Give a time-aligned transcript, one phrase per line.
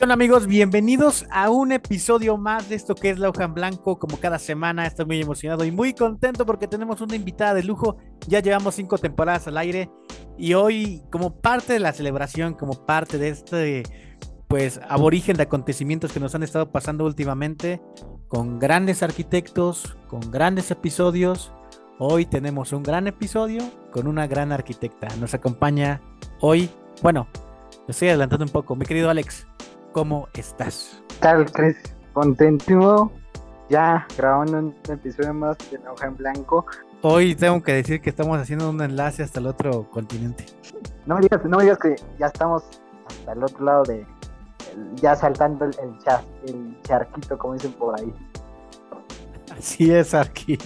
[0.00, 3.98] Hola amigos, bienvenidos a un episodio más de esto que es La Hoja en Blanco.
[3.98, 7.96] Como cada semana estoy muy emocionado y muy contento porque tenemos una invitada de lujo.
[8.28, 9.90] Ya llevamos cinco temporadas al aire
[10.38, 13.82] y hoy como parte de la celebración, como parte de este
[14.46, 17.82] pues aborigen de acontecimientos que nos han estado pasando últimamente,
[18.28, 21.52] con grandes arquitectos, con grandes episodios.
[21.98, 25.08] Hoy tenemos un gran episodio con una gran arquitecta.
[25.16, 26.00] Nos acompaña
[26.40, 26.70] hoy,
[27.02, 27.26] bueno,
[27.88, 29.48] estoy adelantando un poco, mi querido Alex.
[29.98, 31.02] ¿Cómo estás?
[31.08, 31.76] ¿Qué tal, Chris?
[32.12, 33.10] Contentísimo.
[33.68, 36.64] Ya grabando un episodio más de La Hoja en Blanco.
[37.02, 40.46] Hoy tengo que decir que estamos haciendo un enlace hasta el otro continente.
[41.04, 42.62] No me digas, no me digas que ya estamos
[43.08, 44.06] hasta el otro lado de.
[44.94, 48.14] ya saltando el, el, char- el charquito, como dicen por ahí.
[49.58, 50.56] Así es, Arqui.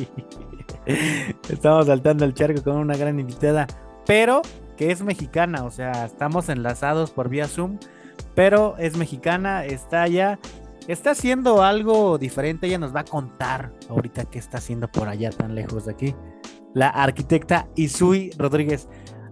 [1.48, 3.66] Estamos saltando el charco con una gran invitada,
[4.04, 4.42] pero
[4.76, 7.78] que es mexicana, o sea, estamos enlazados por vía Zoom,
[8.34, 10.38] pero es mexicana, está allá,
[10.88, 15.30] está haciendo algo diferente, ella nos va a contar ahorita qué está haciendo por allá
[15.30, 16.14] tan lejos de aquí.
[16.74, 18.88] La arquitecta Isui Rodríguez.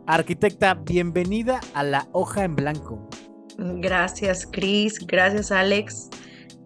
[0.06, 3.08] Arquitecta, bienvenida a la hoja en blanco.
[3.56, 4.98] Gracias, Chris.
[5.06, 6.10] Gracias, Alex.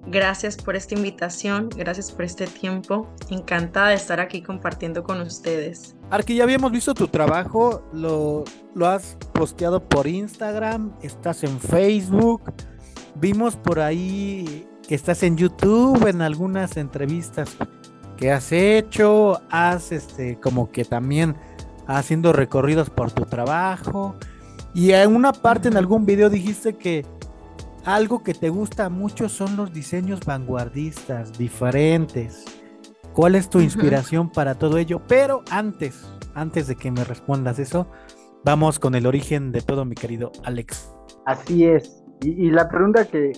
[0.07, 1.69] Gracias por esta invitación.
[1.69, 3.09] Gracias por este tiempo.
[3.31, 5.94] Encantada de estar aquí compartiendo con ustedes.
[6.11, 8.45] Arqui, ya habíamos visto tu trabajo, lo,
[8.75, 12.53] lo has posteado por Instagram, estás en Facebook,
[13.15, 17.57] vimos por ahí que estás en YouTube en algunas entrevistas
[18.17, 21.37] que has hecho, has este como que también
[21.87, 24.15] haciendo recorridos por tu trabajo
[24.75, 27.05] y en una parte en algún video dijiste que
[27.85, 32.45] algo que te gusta mucho son los diseños vanguardistas, diferentes.
[33.15, 35.01] ¿Cuál es tu inspiración para todo ello?
[35.07, 36.05] Pero antes,
[36.35, 37.87] antes de que me respondas eso,
[38.45, 40.93] vamos con el origen de todo, mi querido Alex.
[41.25, 42.03] Así es.
[42.23, 43.31] Y, y la pregunta que,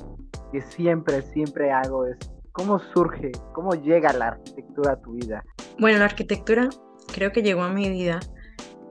[0.50, 2.16] que siempre, siempre hago es:
[2.53, 5.44] ¿cómo surge, cómo llega la arquitectura a tu vida?
[5.78, 6.70] Bueno, la arquitectura
[7.12, 8.20] creo que llegó a mi vida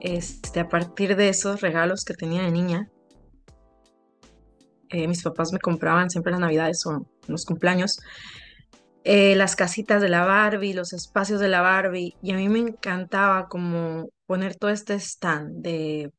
[0.00, 2.90] este, a partir de esos regalos que tenía de niña.
[4.90, 7.98] Eh, mis papás me compraban siempre las navidades o los cumpleaños
[9.06, 12.60] eh, las casitas de la Barbie, los espacios de la Barbie, y a mí me
[12.60, 16.12] encantaba como poner todo este stand de,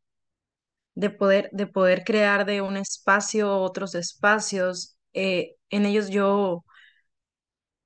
[0.95, 4.97] de poder, de poder crear de un espacio otros espacios.
[5.13, 6.63] eh, en ellos yo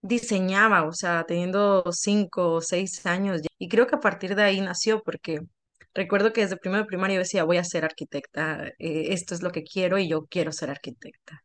[0.01, 4.62] diseñaba, o sea, teniendo cinco o seis años, y creo que a partir de ahí
[4.62, 5.41] nació, porque
[5.94, 9.41] recuerdo que desde primero de primaria yo decía, voy a ser arquitecta, eh, esto es
[9.44, 11.44] lo que quiero y yo quiero ser arquitecta.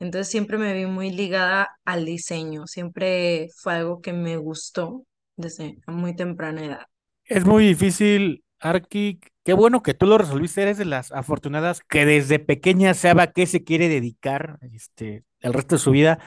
[0.00, 5.04] Entonces siempre me vi muy ligada al diseño, siempre fue algo que me gustó
[5.36, 6.86] desde muy temprana edad.
[7.24, 9.20] Es muy difícil, Arki.
[9.44, 10.62] Qué bueno que tú lo resolviste.
[10.62, 15.52] Eres de las afortunadas que desde pequeña sabe a qué se quiere dedicar este, el
[15.52, 16.18] resto de su vida.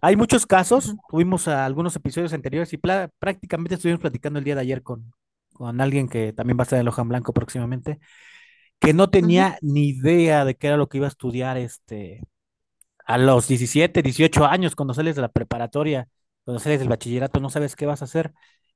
[0.00, 4.62] Hay muchos casos, tuvimos a algunos episodios anteriores y prácticamente estuvimos platicando el día de
[4.62, 5.12] ayer con,
[5.52, 7.98] con alguien que también va a estar en Lojan Blanco próximamente,
[8.78, 12.22] que no tenía ni idea de qué era lo que iba a estudiar este,
[13.06, 16.08] a los 17, 18 años, cuando sales de la preparatoria,
[16.44, 18.32] cuando sales del bachillerato, no sabes qué vas a hacer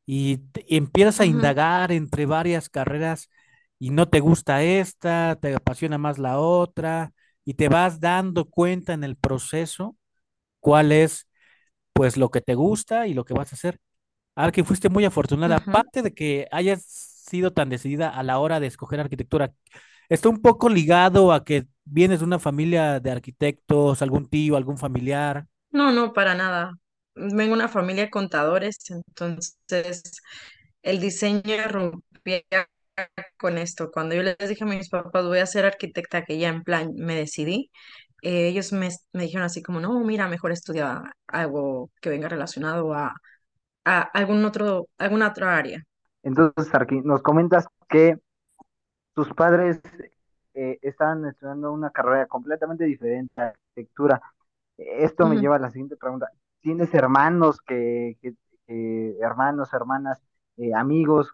[0.07, 3.31] y, te- y empiezas a indagar entre varias carreras
[3.79, 7.13] y no te gusta esta, te apasiona más la otra
[7.45, 9.97] y te vas dando cuenta en el proceso
[10.61, 11.29] cuál es
[11.93, 13.79] pues lo que te gusta y lo que vas a hacer.
[14.37, 18.61] Ahora que fuiste muy afortunada, aparte de que hayas sido tan decidida a la hora
[18.61, 19.53] de escoger arquitectura,
[20.09, 24.79] está un poco ligado a que vienes de una familia de arquitectos, algún tío, algún
[24.79, 25.47] familiar.
[25.71, 26.73] No, no, para nada.
[27.15, 29.57] Vengo de una familia de contadores, entonces
[30.83, 32.43] el diseño rompía
[33.39, 33.91] con esto.
[33.93, 36.93] Cuando yo les dije a mis papás, voy a ser arquitecta, que ya en plan
[36.97, 37.71] me decidí,
[38.23, 42.95] eh, ellos me, me dijeron así como, no, mira, mejor estudia algo que venga relacionado
[42.95, 43.15] a,
[43.85, 45.83] a algún otro, alguna otra área.
[46.23, 48.19] Entonces, Arqui, nos comentas que
[49.15, 49.81] tus padres
[50.55, 54.23] eh, estaban estudiando una carrera completamente diferente a arquitectura.
[54.79, 56.29] Esto me lleva a la siguiente pregunta.
[56.61, 58.35] ¿Tienes hermanos que, que-
[58.67, 60.23] que- hermanos, hermanas,
[60.59, 61.33] eh, amigos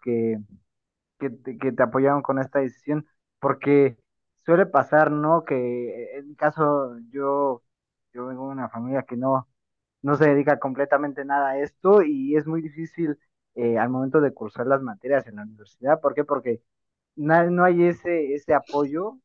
[1.19, 1.29] que,
[1.59, 3.05] que te apoyaron con esta decisión?
[3.39, 3.97] Porque
[4.45, 5.43] suele pasar, ¿no?
[5.45, 7.63] Que en mi caso yo,
[8.13, 9.47] yo vengo de una familia que no,
[10.01, 13.17] no se dedica completamente nada a esto y es muy difícil
[13.55, 15.99] eh, al momento de cursar las materias en la universidad.
[16.01, 16.23] ¿Por qué?
[16.23, 16.61] Porque
[17.15, 19.19] na- no hay ese, ese apoyo.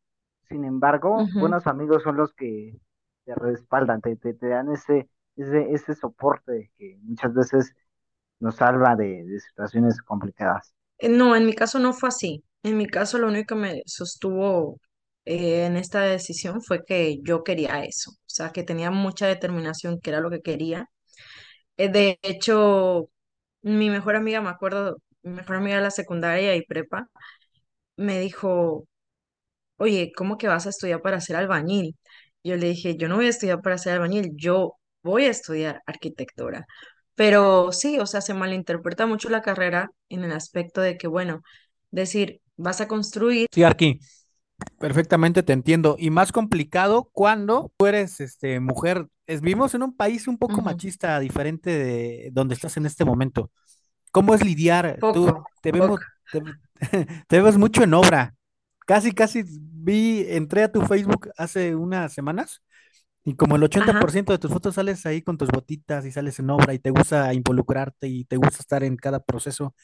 [0.48, 2.78] Sin embargo, buenos amigos son los que
[3.24, 7.74] te respaldan, te, te, te dan ese, ese, ese soporte que muchas veces
[8.40, 10.74] nos salva de, de situaciones complicadas.
[10.98, 12.44] Eh, No, en mi caso no fue así.
[12.62, 14.80] En mi caso lo único que me sostuvo
[15.24, 20.00] eh, en esta decisión fue que yo quería eso, o sea, que tenía mucha determinación,
[20.00, 20.88] que era lo que quería.
[21.78, 23.10] Eh, de hecho,
[23.62, 27.08] mi mejor amiga, me acuerdo, mi mejor amiga de la secundaria y prepa,
[27.96, 28.86] me dijo,
[29.76, 31.96] oye, ¿cómo que vas a estudiar para ser albañil?
[32.44, 35.82] Yo le dije, yo no voy a estudiar para ser albañil, yo voy a estudiar
[35.86, 36.66] arquitectura.
[37.14, 41.40] Pero sí, o sea, se malinterpreta mucho la carrera en el aspecto de que, bueno,
[41.90, 43.46] decir, vas a construir.
[43.52, 44.00] Sí, Arqui,
[44.78, 45.96] perfectamente te entiendo.
[45.98, 49.08] Y más complicado cuando tú eres este, mujer.
[49.26, 53.50] Es, vivimos en un país un poco machista, diferente de donde estás en este momento.
[54.12, 54.98] ¿Cómo es lidiar?
[55.00, 55.98] Tú te vemos,
[56.30, 56.40] te,
[57.28, 58.34] te vemos mucho en obra.
[58.86, 62.62] Casi, casi vi, entré a tu Facebook hace unas semanas
[63.24, 64.12] y como el ochenta por Ajá.
[64.12, 66.90] ciento de tus fotos sales ahí con tus botitas y sales en obra y te
[66.90, 69.74] gusta involucrarte y te gusta estar en cada proceso.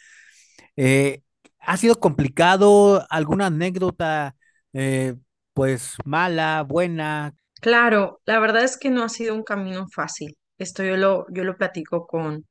[0.76, 1.22] Eh,
[1.58, 3.06] ¿ha sido complicado?
[3.10, 4.36] ¿Alguna anécdota,
[4.72, 5.16] eh,
[5.54, 7.34] pues mala, buena?
[7.60, 10.36] Claro, la verdad es que no ha sido un camino fácil.
[10.58, 12.46] Esto yo lo, yo lo platico con,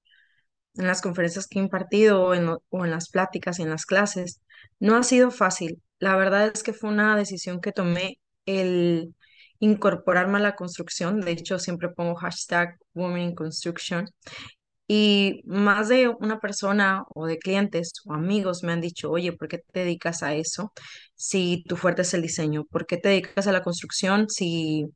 [0.75, 3.85] en las conferencias que he impartido o en, o en las pláticas y en las
[3.85, 4.41] clases.
[4.79, 5.81] No ha sido fácil.
[5.99, 9.13] La verdad es que fue una decisión que tomé el
[9.59, 11.21] incorporarme a la construcción.
[11.21, 14.07] De hecho, siempre pongo hashtag Women in Construction.
[14.87, 19.47] Y más de una persona o de clientes o amigos me han dicho, oye, ¿por
[19.47, 20.73] qué te dedicas a eso
[21.15, 22.65] si tu fuerte es el diseño?
[22.65, 24.87] ¿Por qué te dedicas a la construcción si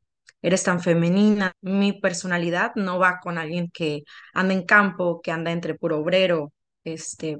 [0.46, 1.52] eres tan femenina?
[1.60, 4.02] Mi personalidad no va con alguien que
[4.34, 6.52] anda en campo, que anda entre puro obrero,
[6.84, 7.38] este,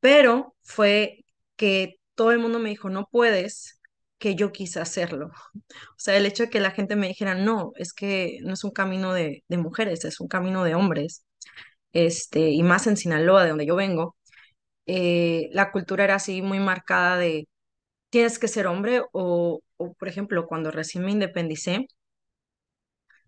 [0.00, 1.24] pero fue
[1.56, 3.80] que todo el mundo me dijo, no puedes,
[4.18, 5.30] que yo quise hacerlo.
[5.54, 8.64] O sea, el hecho de que la gente me dijera, no, es que no es
[8.64, 11.24] un camino de, mujeres, es un camino de hombres
[11.92, 14.16] este, y más en Sinaloa, de donde yo vengo,
[14.86, 17.48] eh, la cultura era así muy marcada de
[18.10, 21.86] tienes que ser hombre o, o, por ejemplo, cuando recién me independicé,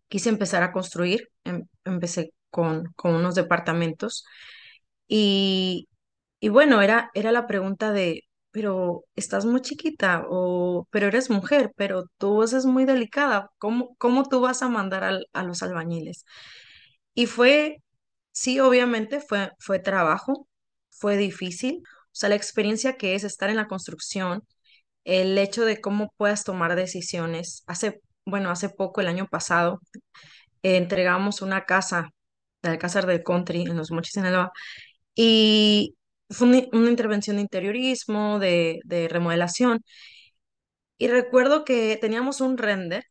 [0.08, 4.24] quise empezar a construir, em- empecé con, con unos departamentos
[5.08, 5.88] y,
[6.40, 11.72] y bueno, era, era la pregunta de, pero estás muy chiquita o, pero eres mujer,
[11.76, 15.62] pero tu voz es muy delicada, ¿cómo, cómo tú vas a mandar al- a los
[15.62, 16.24] albañiles?
[17.14, 17.78] Y fue,
[18.32, 20.48] sí, obviamente fue, fue trabajo,
[20.90, 21.82] fue difícil.
[22.06, 24.42] O sea, la experiencia que es estar en la construcción,
[25.04, 27.64] el hecho de cómo puedas tomar decisiones.
[27.66, 29.80] Hace, bueno, hace poco, el año pasado,
[30.62, 32.10] entregamos una casa
[32.62, 34.52] de Alcázar del Country en Los Mochis, Sinaloa,
[35.14, 35.96] y
[36.30, 39.82] fue una, intervención de interiorismo, de, de remodelación.
[40.98, 43.04] Y recuerdo que teníamos un render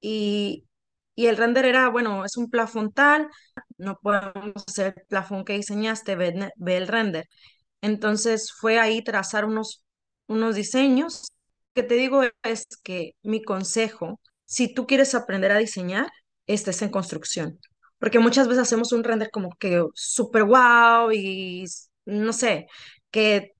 [0.00, 0.66] y,
[1.14, 3.28] y el render era, bueno, es un plafón tal,
[3.78, 7.28] no podemos hacer el plafón que diseñaste, ve, ve el render.
[7.82, 9.84] Entonces fue ahí trazar unos,
[10.28, 11.32] unos diseños.
[11.74, 16.08] que te digo es que mi consejo, si tú quieres aprender a diseñar,
[16.46, 17.58] estés en construcción.
[17.98, 21.64] Porque muchas veces hacemos un render como que súper wow y
[22.04, 22.66] no sé,
[23.10, 23.52] que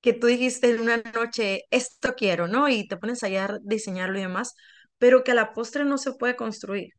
[0.00, 2.68] que tú dijiste en una noche, esto quiero, ¿no?
[2.68, 4.54] Y te pones allá a diseñarlo y demás,
[4.98, 6.90] pero que a la postre no se puede construir.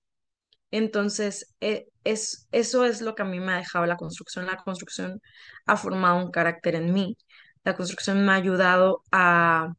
[0.71, 4.45] Entonces, eh, es, eso es lo que a mí me ha dejado la construcción.
[4.47, 5.21] La construcción
[5.65, 7.17] ha formado un carácter en mí.
[7.63, 9.69] La construcción me ha ayudado a,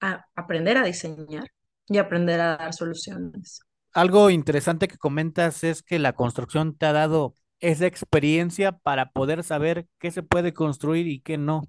[0.00, 1.46] a aprender a diseñar
[1.88, 3.60] y aprender a dar soluciones.
[3.92, 9.44] Algo interesante que comentas es que la construcción te ha dado esa experiencia para poder
[9.44, 11.62] saber qué se puede construir y qué no.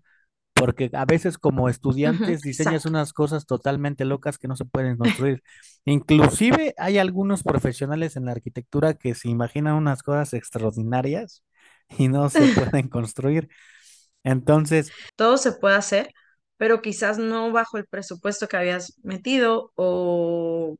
[0.54, 2.90] porque a veces como estudiantes diseñas exacto.
[2.90, 5.44] unas cosas totalmente locas que no se pueden construir.
[5.86, 11.44] Inclusive hay algunos profesionales en la arquitectura que se imaginan unas cosas extraordinarias
[11.98, 12.40] y no se
[12.72, 13.50] pueden construir.
[14.24, 16.14] Entonces, Todo se puede hacer,
[16.58, 20.78] pero quizás no bajo el presupuesto que habías metido o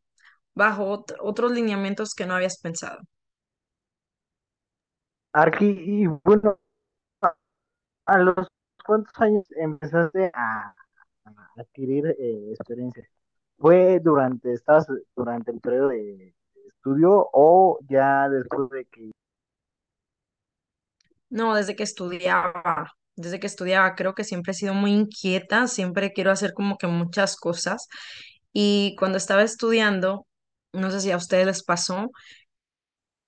[0.56, 3.02] bajo ot- otros lineamientos que no habías pensado.
[5.42, 6.58] Arqui, y bueno,
[8.06, 8.48] a los
[8.86, 10.74] cuántos años empezaste a,
[11.26, 13.08] a adquirir eh, experiencia?
[13.58, 16.36] ¿Fue durante, estabas durante el periodo de
[16.68, 19.12] estudio o ya después de que
[21.30, 26.14] No, desde que estudiaba, desde que estudiaba, creo que siempre he sido muy inquieta, siempre
[26.14, 27.88] quiero hacer como que muchas cosas.
[28.54, 30.28] Y cuando estaba estudiando,
[30.74, 32.12] no sé si a ustedes les pasó,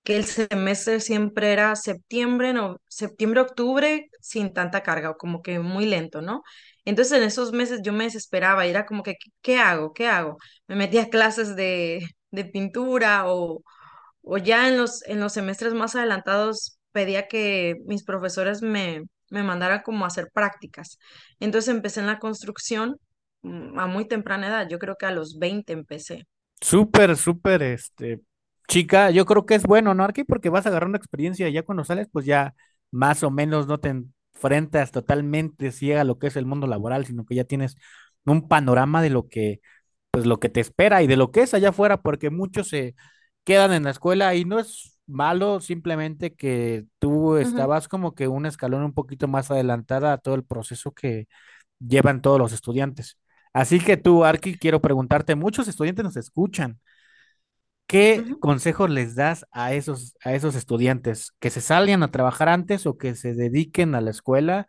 [0.04, 5.58] que el semestre siempre era septiembre, no, septiembre, octubre, sin tanta carga, o como que
[5.58, 6.42] muy lento, ¿no?
[6.84, 9.92] Entonces en esos meses yo me desesperaba y era como que, ¿qué hago?
[9.92, 10.36] ¿Qué hago?
[10.68, 13.62] Me metía a clases de, de pintura o,
[14.22, 19.42] o ya en los, en los semestres más adelantados pedía que mis profesores me, me
[19.42, 20.98] mandaran como a hacer prácticas.
[21.40, 22.96] Entonces empecé en la construcción
[23.42, 26.26] mm, a muy temprana edad, yo creo que a los 20 empecé.
[26.60, 28.20] Súper, súper, este,
[28.68, 30.24] chica, yo creo que es bueno, ¿no, Arqui?
[30.24, 32.54] Porque vas agarrando experiencia y ya cuando sales, pues ya
[32.90, 37.06] más o menos no te enfrentas totalmente ciega a lo que es el mundo laboral,
[37.06, 37.76] sino que ya tienes
[38.24, 39.60] un panorama de lo que,
[40.10, 42.94] pues lo que te espera y de lo que es allá afuera, porque muchos se
[43.44, 48.46] quedan en la escuela y no es malo, simplemente que tú estabas como que un
[48.46, 51.26] escalón un poquito más adelantada a todo el proceso que
[51.80, 53.18] llevan todos los estudiantes.
[53.52, 56.80] Así que tú, Arki, quiero preguntarte, muchos estudiantes nos escuchan.
[57.86, 58.40] ¿Qué ujú.
[58.40, 61.32] consejos les das a esos, a esos estudiantes?
[61.38, 64.66] ¿Que se salgan a trabajar antes o que se dediquen a la escuela?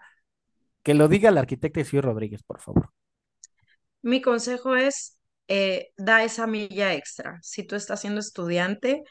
[0.84, 2.92] Que lo diga el arquitecto Isidro Rodríguez, por favor.
[4.02, 7.40] Mi consejo es, eh, da esa milla extra.
[7.42, 9.04] Si tú estás siendo estudiante,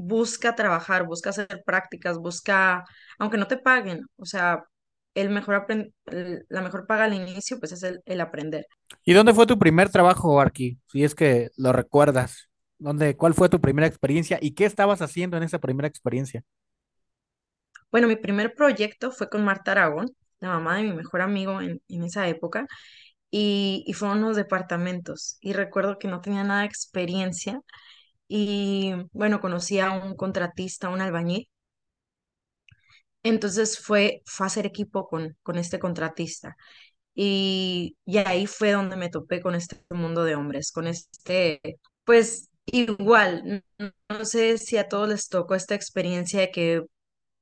[0.00, 2.84] busca trabajar, busca hacer prácticas, busca,
[3.18, 4.64] aunque no te paguen, o sea,
[5.14, 5.66] el mejor
[6.06, 8.66] el- la mejor paga al inicio, pues es el, el aprender.
[9.04, 10.78] ¿Y dónde fue tu primer trabajo, Arki?
[10.88, 12.48] Si es que lo recuerdas.
[12.78, 16.44] ¿Dónde, cuál fue tu primera experiencia y qué estabas haciendo en esa primera experiencia?
[17.90, 20.08] Bueno, mi primer proyecto fue con Marta Aragón,
[20.40, 22.66] la mamá de mi mejor amigo en, en esa época,
[23.30, 25.38] y, y fueron unos departamentos.
[25.40, 27.60] Y recuerdo que no tenía nada de experiencia
[28.30, 31.48] y bueno, conocí a un contratista, un albañil.
[33.22, 36.56] Entonces fue, hacer equipo con, con este contratista.
[37.14, 41.60] Y, y ahí fue donde me topé con este mundo de hombres, con este,
[42.04, 43.64] pues igual,
[44.08, 46.82] no sé si a todos les tocó esta experiencia de que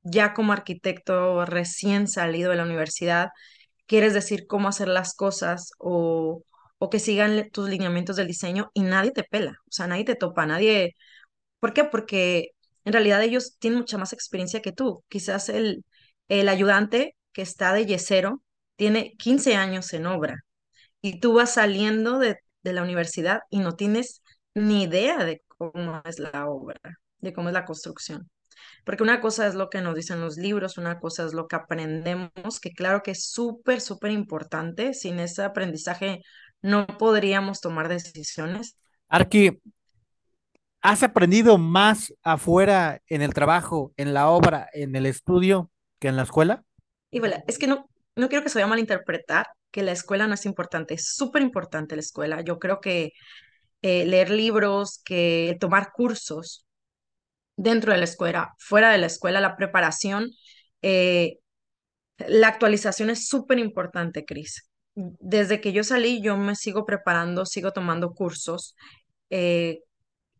[0.03, 3.29] ya como arquitecto recién salido de la universidad,
[3.87, 6.43] quieres decir cómo hacer las cosas o,
[6.79, 10.15] o que sigan tus lineamientos del diseño y nadie te pela, o sea, nadie te
[10.15, 10.95] topa, nadie,
[11.59, 11.83] ¿por qué?
[11.85, 12.51] Porque
[12.85, 15.03] en realidad ellos tienen mucha más experiencia que tú.
[15.09, 15.85] Quizás el,
[16.29, 18.43] el ayudante que está de yesero
[18.77, 20.39] tiene 15 años en obra
[21.01, 24.21] y tú vas saliendo de, de la universidad y no tienes
[24.53, 26.79] ni idea de cómo es la obra,
[27.19, 28.29] de cómo es la construcción.
[28.85, 31.55] Porque una cosa es lo que nos dicen los libros, una cosa es lo que
[31.55, 34.93] aprendemos, que claro que es súper, súper importante.
[34.93, 36.21] Sin ese aprendizaje
[36.61, 38.77] no podríamos tomar decisiones.
[39.07, 39.59] Arki,
[40.81, 46.15] ¿has aprendido más afuera en el trabajo, en la obra, en el estudio que en
[46.15, 46.63] la escuela?
[47.11, 50.27] Y bueno, es que no, no quiero que se vaya a malinterpretar que la escuela
[50.27, 52.41] no es importante, es súper importante la escuela.
[52.41, 53.13] Yo creo que
[53.81, 56.65] eh, leer libros, que tomar cursos
[57.55, 60.31] dentro de la escuela, fuera de la escuela, la preparación,
[60.81, 61.39] eh,
[62.17, 64.68] la actualización es súper importante, Cris.
[64.95, 68.75] Desde que yo salí, yo me sigo preparando, sigo tomando cursos,
[69.29, 69.79] eh,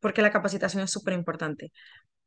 [0.01, 1.71] porque la capacitación es súper importante.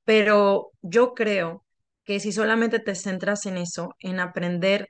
[0.05, 1.65] Pero yo creo
[2.05, 4.89] que si solamente te centras en eso, en aprender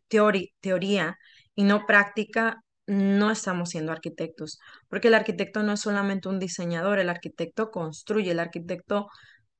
[0.60, 1.16] teoría
[1.54, 4.58] y no práctica, no estamos siendo arquitectos,
[4.88, 9.08] porque el arquitecto no es solamente un diseñador, el arquitecto construye, el arquitecto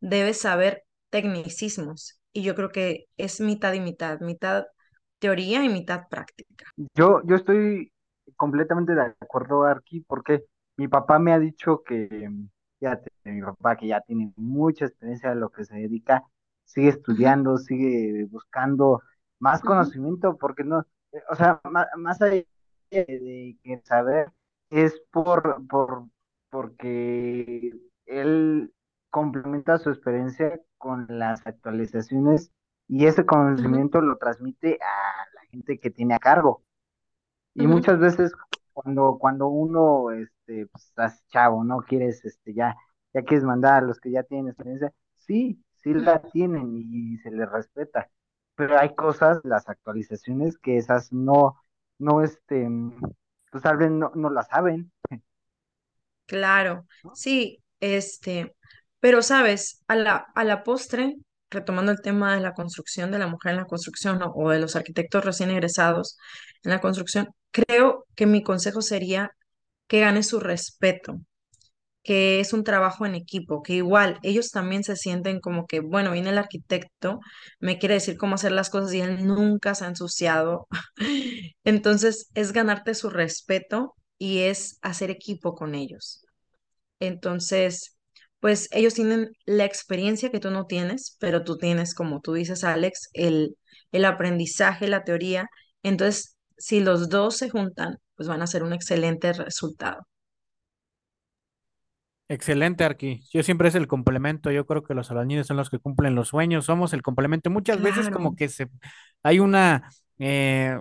[0.01, 4.65] debe saber tecnicismos y yo creo que es mitad y mitad, mitad
[5.23, 6.67] teoría y mitad práctica.
[6.95, 7.93] yo, yo estoy
[8.37, 10.45] completamente de acuerdo, Arqui, porque
[10.77, 12.29] mi papá me ha dicho que,
[12.81, 16.25] ya mi papá que ya tiene mucha experiencia a lo que se dedica,
[16.65, 19.03] sigue estudiando, sigue buscando
[19.39, 20.81] más conocimiento, porque no,
[21.13, 22.45] eh, o sea, ma- más, allá
[22.91, 24.33] de que saber,
[24.71, 26.07] es por, por,
[26.51, 27.73] porque
[28.07, 28.73] él
[29.11, 32.53] complementa su experiencia con las actualizaciones
[32.93, 36.63] y ese conocimiento lo transmite a la gente que tiene a cargo.
[37.55, 38.33] Y muchas veces
[38.75, 41.79] cuando, cuando uno, este, pues, estás chavo, ¿no?
[41.79, 42.77] Quieres, este, ya,
[43.15, 47.31] ya quieres mandar a los que ya tienen experiencia, sí, sí la tienen y se
[47.31, 48.11] les respeta,
[48.57, 51.57] pero hay cosas, las actualizaciones, que esas no,
[51.99, 52.69] no, este,
[53.51, 54.93] pues tal vez no, no las saben,
[56.27, 58.55] Claro, sí, Este,
[59.01, 61.17] pero sabes, a la, a la postre,
[61.53, 64.77] retomando el tema de la construcción de la mujer en la construcción o de los
[64.77, 66.17] arquitectos recién egresados
[66.65, 69.31] en la construcción, creo que mi consejo sería
[69.87, 71.21] que gane su respeto,
[72.03, 76.13] que es un trabajo en equipo, que igual ellos también se sienten como que, bueno,
[76.13, 77.21] viene el arquitecto,
[77.61, 80.67] me quiere decir cómo hacer las cosas y él nunca se ha ensuciado.
[81.65, 86.25] Entonces es ganarte su respeto y es hacer equipo con ellos.
[87.01, 87.97] Entonces,
[88.43, 92.65] pues ellos tienen la experiencia que tú no tienes, pero tú tienes, como tú dices,
[92.65, 93.57] Alex, el,
[93.93, 95.49] el aprendizaje, la teoría.
[95.85, 100.03] Entonces, si los dos se juntan, pues van a ser un excelente resultado.
[102.29, 103.23] Excelente, Arqui.
[103.33, 104.51] Yo siempre es el complemento.
[104.51, 106.65] Yo creo que los albañiles son los que cumplen los sueños.
[106.65, 107.51] Somos el complemento.
[107.51, 108.69] Muchas veces como que se
[109.23, 110.79] hay una eh,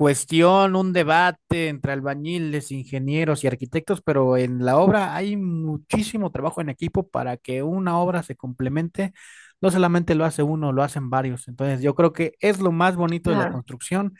[0.00, 6.60] cuestión, un debate entre albañiles, ingenieros y arquitectos, pero en la obra hay muchísimo trabajo
[6.62, 9.12] en equipo para que una obra se complemente.
[9.60, 11.48] No solamente lo hace uno, lo hacen varios.
[11.48, 13.52] Entonces, yo creo que es lo más bonito de la claro.
[13.52, 14.14] construcción,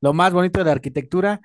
[0.00, 1.40] lo más bonito de la arquitectura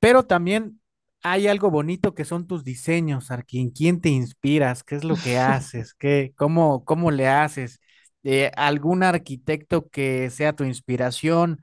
[0.00, 0.80] pero también
[1.22, 4.84] hay algo bonito que son tus diseños, Arqui, ¿en quién te inspiras?
[4.84, 5.94] ¿Qué es lo que haces?
[5.94, 7.80] ¿Qué, cómo, cómo le haces?
[8.22, 11.60] Eh, ¿algún arquitecto que sea tu inspiración?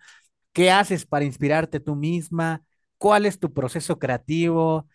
[0.53, 2.63] ¿Qué haces para inspirarte tú misma?
[2.97, 4.87] ¿Cuál es tu proceso creativo?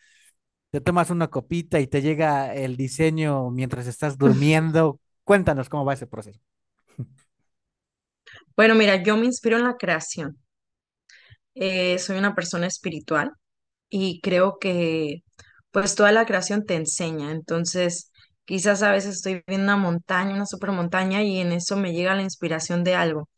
[0.70, 5.00] ¿Te tomas una copita y te llega el diseño mientras estás durmiendo?
[5.24, 6.40] Cuéntanos cómo va ese proceso.
[8.56, 10.38] Bueno, mira, yo me inspiro en la creación.
[11.54, 13.32] Eh, soy una persona espiritual
[13.90, 15.22] y creo que
[15.72, 17.32] pues toda la creación te enseña.
[17.32, 18.12] Entonces,
[18.46, 22.14] quizás a veces estoy viendo una montaña, una super montaña y en eso me llega
[22.16, 23.28] la inspiración de algo.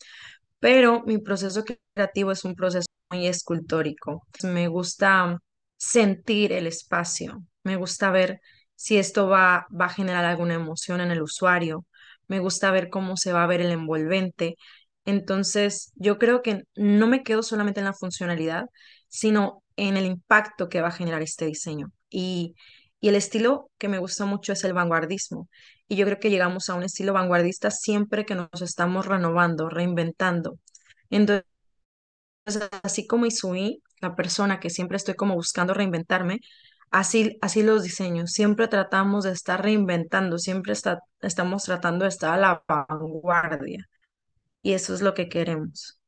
[0.60, 1.64] Pero mi proceso
[1.94, 4.22] creativo es un proceso muy escultórico.
[4.44, 5.38] Me gusta
[5.76, 8.40] sentir el espacio, me gusta ver
[8.76, 11.86] si esto va, va a generar alguna emoción en el usuario,
[12.28, 14.56] me gusta ver cómo se va a ver el envolvente.
[15.04, 18.66] Entonces, yo creo que no me quedo solamente en la funcionalidad,
[19.08, 21.92] sino en el impacto que va a generar este diseño.
[22.10, 22.54] Y,
[23.00, 25.48] y el estilo que me gusta mucho es el vanguardismo.
[25.90, 30.58] Y yo creo que llegamos a un estilo vanguardista siempre que nos estamos renovando, reinventando.
[31.10, 31.44] Entonces,
[32.82, 36.40] así como Isui, la persona que siempre estoy como buscando reinventarme,
[36.90, 38.32] así, así los diseños.
[38.32, 43.86] Siempre tratamos de estar reinventando, siempre está, estamos tratando de estar a la vanguardia.
[44.62, 46.00] Y eso es lo que queremos.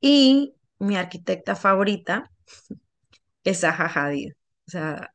[0.00, 2.30] Y mi arquitecta favorita
[3.44, 4.32] es Zaha Hadid.
[4.68, 5.12] O sea,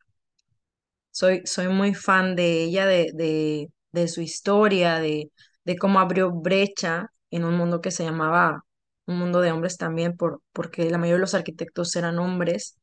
[1.12, 5.32] Soy, soy muy fan de ella, de, de, de su historia, de,
[5.64, 8.66] de cómo abrió brecha en un mundo que se llamaba
[9.06, 12.78] un mundo de hombres también, por, porque la mayoría de los arquitectos eran hombres.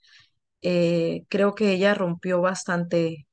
[0.62, 3.26] Eh, creo que ella rompió bastante,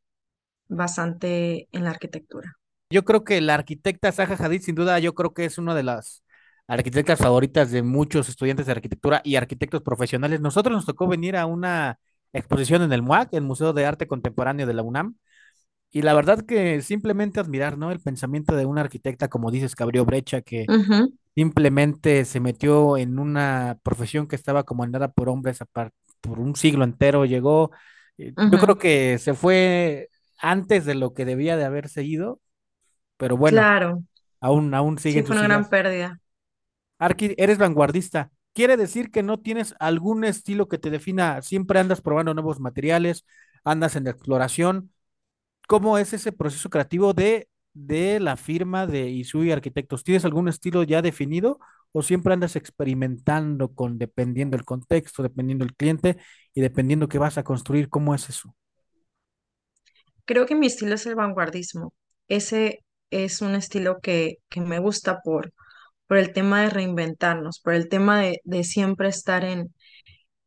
[0.67, 2.53] bastante en la arquitectura.
[2.89, 5.83] Yo creo que la arquitecta Zaha Hadid, sin duda, yo creo que es una de
[5.83, 6.23] las
[6.67, 10.39] arquitectas favoritas de muchos estudiantes de arquitectura y arquitectos profesionales.
[10.39, 11.99] Nosotros nos tocó venir a una
[12.33, 15.15] exposición en el MUAC, el Museo de Arte Contemporáneo de la UNAM,
[15.91, 17.91] y la verdad que simplemente admirar, ¿no?
[17.91, 20.71] El pensamiento de una arquitecta, como dices, que abrió brecha, que
[21.35, 25.59] simplemente se metió en una profesión que estaba comandada por hombres
[26.21, 27.71] por un siglo entero, llegó,
[28.17, 32.41] eh, yo creo que se fue antes de lo que debía de haber seguido,
[33.17, 34.03] pero bueno, Claro,
[34.41, 35.69] aún, aún sí, siguen fue una gran ideas.
[35.69, 36.19] pérdida.
[36.99, 38.31] Arqui, eres vanguardista.
[38.53, 43.25] Quiere decir que no tienes algún estilo que te defina, siempre andas probando nuevos materiales,
[43.63, 44.91] andas en la exploración.
[45.67, 50.03] ¿Cómo es ese proceso creativo de, de la firma de Isui Arquitectos?
[50.03, 51.59] ¿Tienes algún estilo ya definido
[51.91, 56.17] o siempre andas experimentando con dependiendo el contexto, dependiendo el cliente
[56.53, 57.89] y dependiendo qué vas a construir?
[57.89, 58.55] ¿Cómo es eso?
[60.25, 61.93] Creo que mi estilo es el vanguardismo.
[62.27, 65.53] Ese es un estilo que, que me gusta por,
[66.07, 69.73] por el tema de reinventarnos, por el tema de, siempre estar en,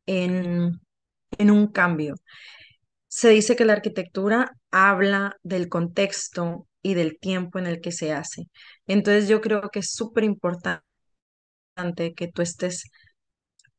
[0.06, 0.80] en,
[1.38, 2.16] en un cambio.
[3.10, 8.14] Se dice que la arquitectura habla del contexto y del tiempo en el que se
[8.14, 8.48] hace.
[8.86, 10.82] Entonces yo creo que es súper importante
[12.16, 12.84] que tú estés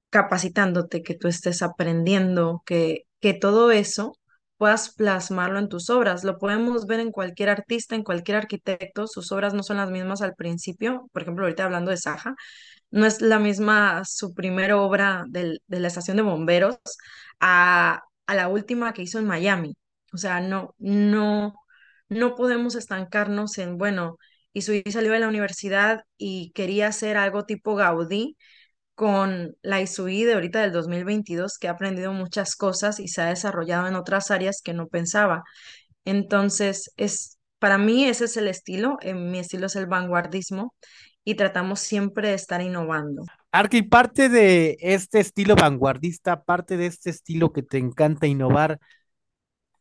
[0.10, 4.14] capacitándote, que tú estés aprendiendo, que, que todo eso
[4.58, 6.24] puedas plasmarlo en tus obras.
[6.24, 9.08] Lo podemos ver en cualquier artista, en cualquier arquitecto.
[9.08, 11.08] Sus obras no son las mismas al principio.
[11.14, 12.36] Por ejemplo, ahorita hablando de Saja,
[12.92, 16.78] no es la misma su primera obra del- de la estación de bomberos
[17.40, 19.76] a, a la última que hizo en Miami.
[20.14, 21.54] O sea, no, no,
[22.10, 24.18] no podemos estancarnos en, bueno,
[24.54, 28.38] y su salió de la universidad y quería hacer algo tipo Gaudí
[28.96, 33.28] con la ISUI de ahorita del 2022, que ha aprendido muchas cosas y se ha
[33.28, 35.44] desarrollado en otras áreas que no pensaba.
[36.06, 40.76] Entonces, es, para mí ese es el estilo, mi estilo es el vanguardismo
[41.24, 43.24] y tratamos siempre de estar innovando.
[43.52, 48.80] Arki, parte de este estilo vanguardista, parte de este estilo que te encanta innovar,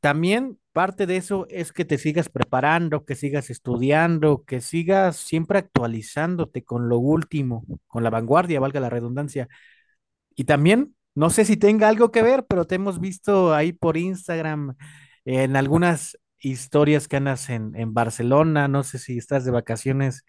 [0.00, 5.59] también parte de eso es que te sigas preparando, que sigas estudiando, que sigas siempre
[5.59, 9.48] actualizándote con lo último, con la vanguardia, valga la redundancia.
[10.37, 13.96] Y también, no sé si tenga algo que ver, pero te hemos visto ahí por
[13.96, 14.76] Instagram
[15.24, 20.24] en algunas historias que andas en, en Barcelona, no sé si estás de vacaciones,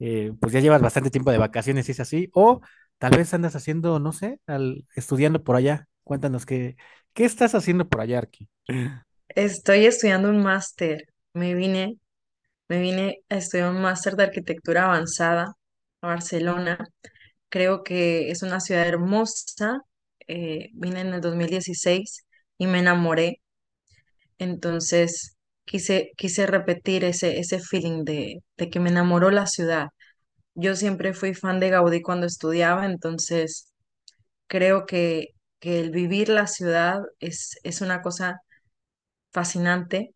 [0.00, 2.62] eh, pues ya llevas bastante tiempo de vacaciones, si es así, o
[2.98, 5.88] tal vez andas haciendo, no sé, al, estudiando por allá.
[6.04, 6.76] Cuéntanos qué,
[7.14, 8.48] qué estás haciendo por allá, Arki.
[9.28, 11.04] Estoy estudiando un máster.
[11.32, 11.98] Me vine,
[12.68, 15.54] me vine a estudiar un máster de arquitectura avanzada
[16.02, 16.78] a Barcelona.
[17.50, 19.80] Creo que es una ciudad hermosa.
[20.28, 22.26] eh, vine en el 2016
[22.58, 23.42] y me enamoré.
[24.38, 25.36] Entonces
[25.70, 29.88] quise, quise repetir ese, ese feeling de, de que me enamoró la ciudad.
[30.54, 33.72] Yo siempre fui fan de Gaudí cuando estudiaba, entonces
[34.48, 35.28] creo que,
[35.60, 38.40] que el vivir la ciudad es, es una cosa
[39.32, 40.14] fascinante.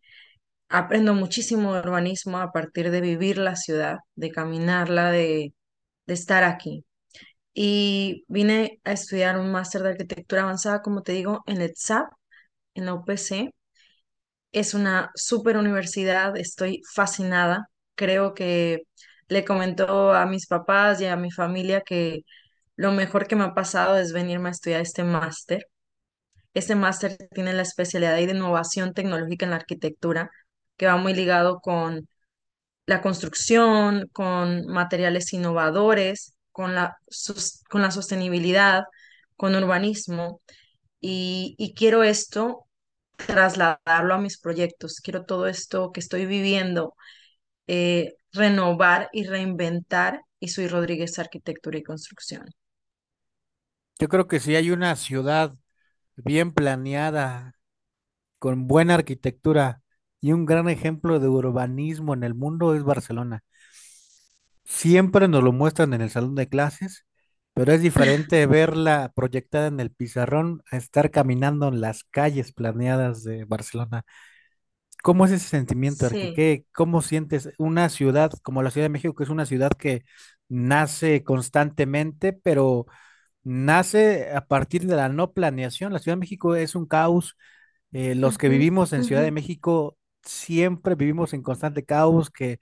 [0.69, 5.55] Aprendo muchísimo de urbanismo a partir de vivir la ciudad, de caminarla, de,
[6.07, 6.85] de estar aquí.
[7.55, 12.09] Y vine a estudiar un máster de arquitectura avanzada, como te digo, en ETSAP,
[12.75, 13.53] en la UPC.
[14.55, 17.69] Es una super universidad, estoy fascinada.
[17.97, 18.85] Creo que
[19.29, 22.23] le comentó a mis papás y a mi familia que
[22.77, 25.67] lo mejor que me ha pasado es venirme a estudiar este máster.
[26.55, 30.31] Este máster tiene la especialidad de innovación tecnológica en la arquitectura,
[30.77, 32.09] que va muy ligado con
[32.87, 36.97] la construcción, con materiales innovadores, con la,
[37.71, 38.85] con la sostenibilidad,
[39.37, 40.43] con urbanismo.
[41.01, 42.67] Y quiero esto
[43.17, 45.01] trasladarlo a mis proyectos.
[45.01, 46.95] Quiero todo esto que estoy viviendo,
[47.67, 50.21] eh, renovar y reinventar.
[50.41, 52.45] Y soy Rodríguez Arquitectura y Construcción.
[53.99, 55.55] Yo creo que si hay una ciudad
[56.17, 57.55] bien planeada,
[58.45, 59.81] con buena arquitectura
[60.21, 63.43] y un gran ejemplo de urbanismo en el mundo, es Barcelona.
[64.65, 67.07] Siempre nos lo muestran en el salón de clases,
[67.55, 73.25] pero es diferente verla proyectada en el pizarrón a estar caminando en las calles planeadas
[73.25, 74.05] de Barcelona.
[75.03, 76.29] ¿Cómo es ese sentimiento, Arqui?
[76.29, 79.71] Sí, ¿Qué, cómo sientes una ciudad como la Ciudad de México, que es una ciudad
[79.73, 80.05] que
[80.49, 82.87] nace constantemente, pero
[83.45, 85.93] nace a partir de la no planeación?
[85.93, 87.37] La Ciudad de México es un caos.
[87.93, 92.61] eh, los que vivimos en Ciudad de México siempre vivimos en constante caos, que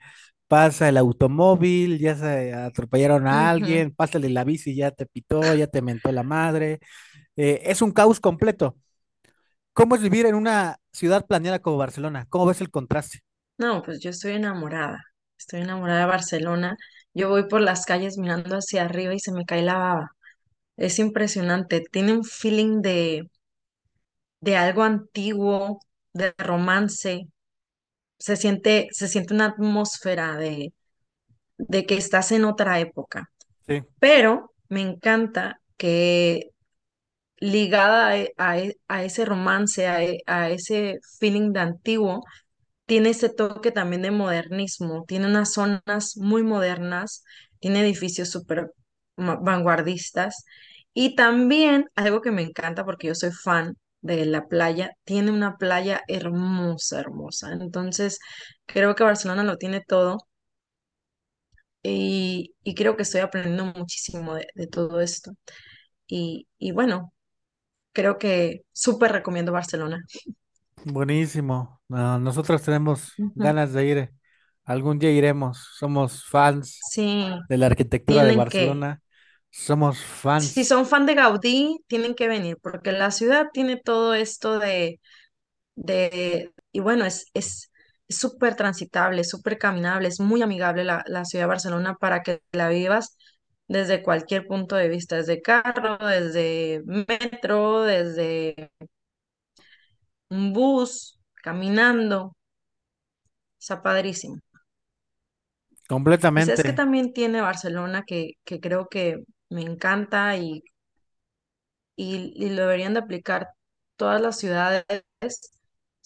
[0.53, 5.67] pasa el automóvil, ya se atropellaron a alguien, pásale la bici, ya te pitó, ya
[5.67, 6.79] te mentó la madre.
[7.37, 8.77] eh, es un caos completo.
[9.75, 12.27] ¿Cómo es vivir en una ciudad planeada como Barcelona?
[12.31, 13.21] ¿Cómo ves el contraste?
[13.59, 14.99] No, pues yo estoy enamorada.
[15.39, 16.77] Estoy enamorada de Barcelona.
[17.15, 20.11] Yo voy por las calles mirando hacia arriba y se me cae la baba.
[20.77, 21.83] Es impresionante.
[21.93, 23.31] Tiene un feeling de,
[24.41, 25.81] de algo antiguo,
[26.13, 27.29] de romance.
[28.23, 30.73] Se siente, se siente una atmósfera de,
[31.59, 33.31] de que estás en otra época.
[33.67, 36.51] Sí, Pero me encanta que
[37.39, 42.23] ligada a, a e- a ese romance, a, e- a ese feeling de antiguo,
[42.87, 47.25] tiene ese toque también de modernismo, tiene unas zonas muy modernas,
[47.61, 48.73] tiene edificios súper
[49.17, 50.45] vanguardistas.
[50.95, 55.57] Y también algo que me encanta porque yo soy fan de la playa, tiene una
[55.59, 57.53] playa hermosa, hermosa.
[57.55, 58.21] Entonces,
[58.67, 60.19] creo que Barcelona lo tiene todo
[61.83, 65.33] y, y creo que estoy aprendiendo muchísimo de, de todo esto.
[66.07, 67.15] Y, y bueno,
[67.93, 70.01] creo que súper recomiendo Barcelona.
[70.85, 71.81] buenísimo.
[71.89, 74.13] No, nosotros tenemos ganas de ir.
[74.65, 75.59] Algún día iremos.
[75.79, 78.35] Somos fans Sí, de la arquitectura de tienen.
[78.35, 79.02] Barcelona.
[79.53, 79.99] Somos
[80.37, 80.65] Si fans.
[80.65, 85.01] son fan de Gaudí, tienen que venir, porque la ciudad tiene todo esto de,
[85.77, 87.73] de, y bueno, es, es,
[88.09, 92.43] es súper transitable, súper caminable, es muy amigable la, la ciudad de Barcelona para que
[92.53, 93.17] la vivas
[93.69, 98.71] desde cualquier punto de vista, desde carro, desde metro, desde
[100.31, 102.35] un bus, caminando,
[103.59, 104.37] está padrísimo.
[106.35, 106.73] ¿Y sabes qué Completamente.
[106.73, 110.63] también tiene Barcelona que, que creo que me encanta y,
[111.97, 113.49] y, lo deberían de aplicar
[113.97, 114.85] todas las ciudades?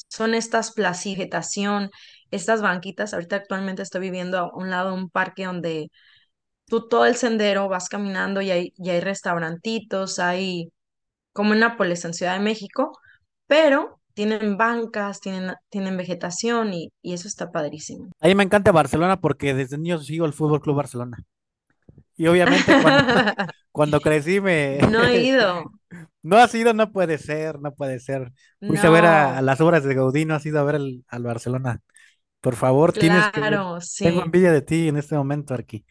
[0.09, 1.15] Son estas plazas,
[2.31, 3.15] estas banquitas.
[3.15, 5.89] Ahorita actualmente estoy viviendo a un lado de un parque donde
[6.67, 10.71] tú todo el sendero vas caminando y hay, y hay restaurantitos, hay
[11.33, 12.93] como en Nápoles, en Ciudad de México,
[13.47, 18.11] pero tienen bancas, tienen, tienen vegetación y, y eso está padrísimo.
[18.21, 21.19] A mí me encanta Barcelona porque desde niño sigo el Fútbol Club Barcelona.
[22.17, 23.15] Y obviamente cuando,
[23.73, 24.79] cuando crecí me...
[24.91, 25.71] No he ido.
[26.23, 28.33] No has ido, no puede ser, no puede ser.
[28.59, 31.23] Fuiste a ver a, las obras de Gaudí, no has ido a ver el- al
[31.23, 31.83] Barcelona.
[32.41, 34.25] Por favor, tienes que claro, Tengo sí.
[34.25, 35.85] envidia de ti en este momento, Arqui.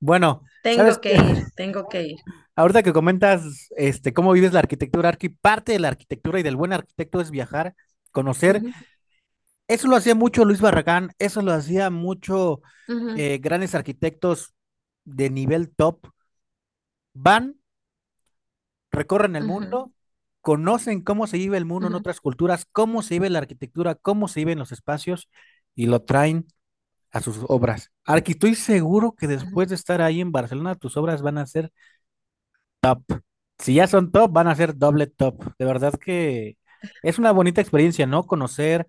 [0.00, 2.16] Bueno, ¿sabes Tengo que ir, tengo que ir.
[2.56, 6.56] Ahorita que comentas este, cómo vives la arquitectura, Arqui, parte de la arquitectura y del
[6.56, 7.74] buen arquitecto es viajar,
[8.10, 8.62] conocer.
[9.66, 12.60] Eso lo hacía mucho Luis Barragán, eso lo hacía mucho
[13.16, 14.53] eh, grandes arquitectos
[15.04, 16.06] de nivel top.
[17.14, 17.56] Van,
[18.90, 19.92] recorren el mundo,
[20.40, 24.28] conocen cómo se vive el mundo en otras culturas, cómo se vive la arquitectura, cómo
[24.28, 25.28] se viven los espacios
[25.74, 26.46] y lo traen
[27.12, 27.92] a sus obras.
[28.04, 31.72] Arqui, estoy seguro que después de estar ahí en Barcelona, tus obras van a ser
[32.80, 33.02] top.
[33.58, 35.42] Si ya son top, van a ser doble top.
[35.58, 36.56] De verdad que
[37.02, 38.26] es una bonita experiencia, ¿no?
[38.26, 38.86] Conocer,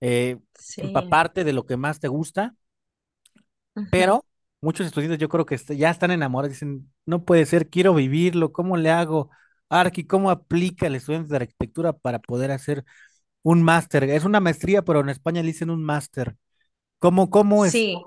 [0.00, 0.82] eh, Sí.
[0.82, 2.54] empaparte de lo que más te gusta,
[3.90, 4.24] pero
[4.64, 8.76] muchos estudiantes yo creo que ya están enamorados, dicen, no puede ser, quiero vivirlo, ¿cómo
[8.76, 9.30] le hago?
[9.70, 12.84] Arqui, ¿cómo aplica el estudiante de arquitectura para poder hacer
[13.42, 14.04] un máster?
[14.04, 16.36] Es una maestría, pero en España le dicen un máster.
[16.98, 18.04] ¿Cómo, cómo es, Sí.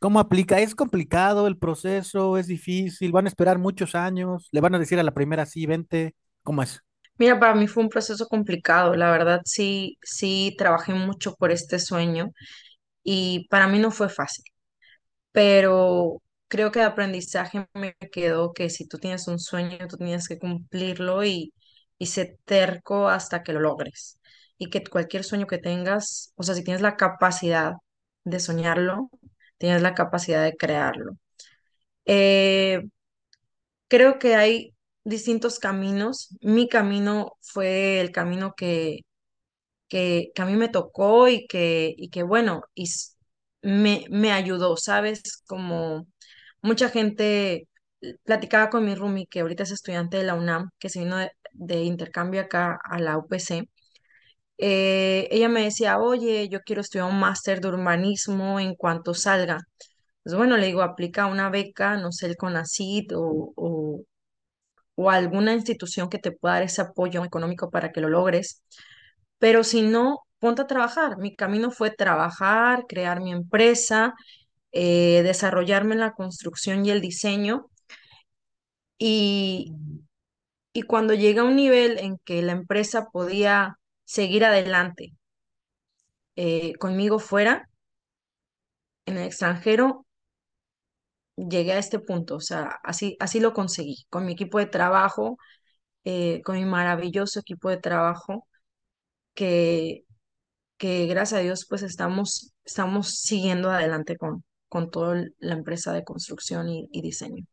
[0.00, 0.60] cómo aplica?
[0.60, 2.38] ¿Es complicado el proceso?
[2.38, 3.12] ¿Es difícil?
[3.12, 4.48] ¿Van a esperar muchos años?
[4.52, 6.14] ¿Le van a decir a la primera sí, vente?
[6.42, 6.82] ¿Cómo es?
[7.18, 8.94] Mira, para mí fue un proceso complicado.
[8.96, 12.30] La verdad, sí, sí, trabajé mucho por este sueño
[13.04, 14.44] y para mí no fue fácil.
[15.32, 20.28] Pero creo que de aprendizaje me quedó que si tú tienes un sueño, tú tienes
[20.28, 21.52] que cumplirlo y,
[21.98, 24.18] y ser terco hasta que lo logres.
[24.58, 27.74] Y que cualquier sueño que tengas, o sea, si tienes la capacidad
[28.24, 29.10] de soñarlo,
[29.58, 31.12] tienes la capacidad de crearlo.
[32.06, 32.82] Eh,
[33.88, 36.36] creo que hay distintos caminos.
[36.40, 39.00] Mi camino fue el camino que
[39.88, 42.86] que, a mí me tocó y que, y que bueno, y
[43.62, 45.22] me, me ayudó, ¿sabes?
[45.46, 46.06] Como
[46.62, 47.68] mucha gente
[48.02, 51.16] eh, platicaba con mi roomie, que ahorita es estudiante de la UNAM, que se vino
[51.18, 53.68] de, de intercambio acá a la UPC.
[54.58, 59.60] eh, ella me decía, oye, yo quiero estudiar un máster de urbanismo en cuanto salga.
[60.24, 64.02] Pues bueno, le digo, aplica una beca, no sé, el CONACYT o, o,
[64.96, 68.62] o alguna institución que te pueda dar ese apoyo económico para que lo logres.
[69.38, 71.18] Pero si no, ponte a trabajar.
[71.18, 74.14] Mi camino fue trabajar, crear mi empresa,
[74.72, 77.68] eh, desarrollarme en la construcción y el diseño.
[78.98, 79.72] Y,
[80.72, 85.12] y cuando llegué a un nivel en que la empresa podía seguir adelante
[86.36, 87.68] eh, conmigo fuera,
[89.06, 90.06] en el extranjero,
[91.36, 92.36] llegué a este punto.
[92.36, 95.38] O sea, así, así lo conseguí, con mi equipo de trabajo,
[96.04, 98.48] eh, con mi maravilloso equipo de trabajo,
[99.34, 100.04] que
[100.80, 106.04] que gracias a Dios pues estamos, estamos siguiendo adelante con, con toda la empresa de
[106.04, 107.44] construcción y, y diseño.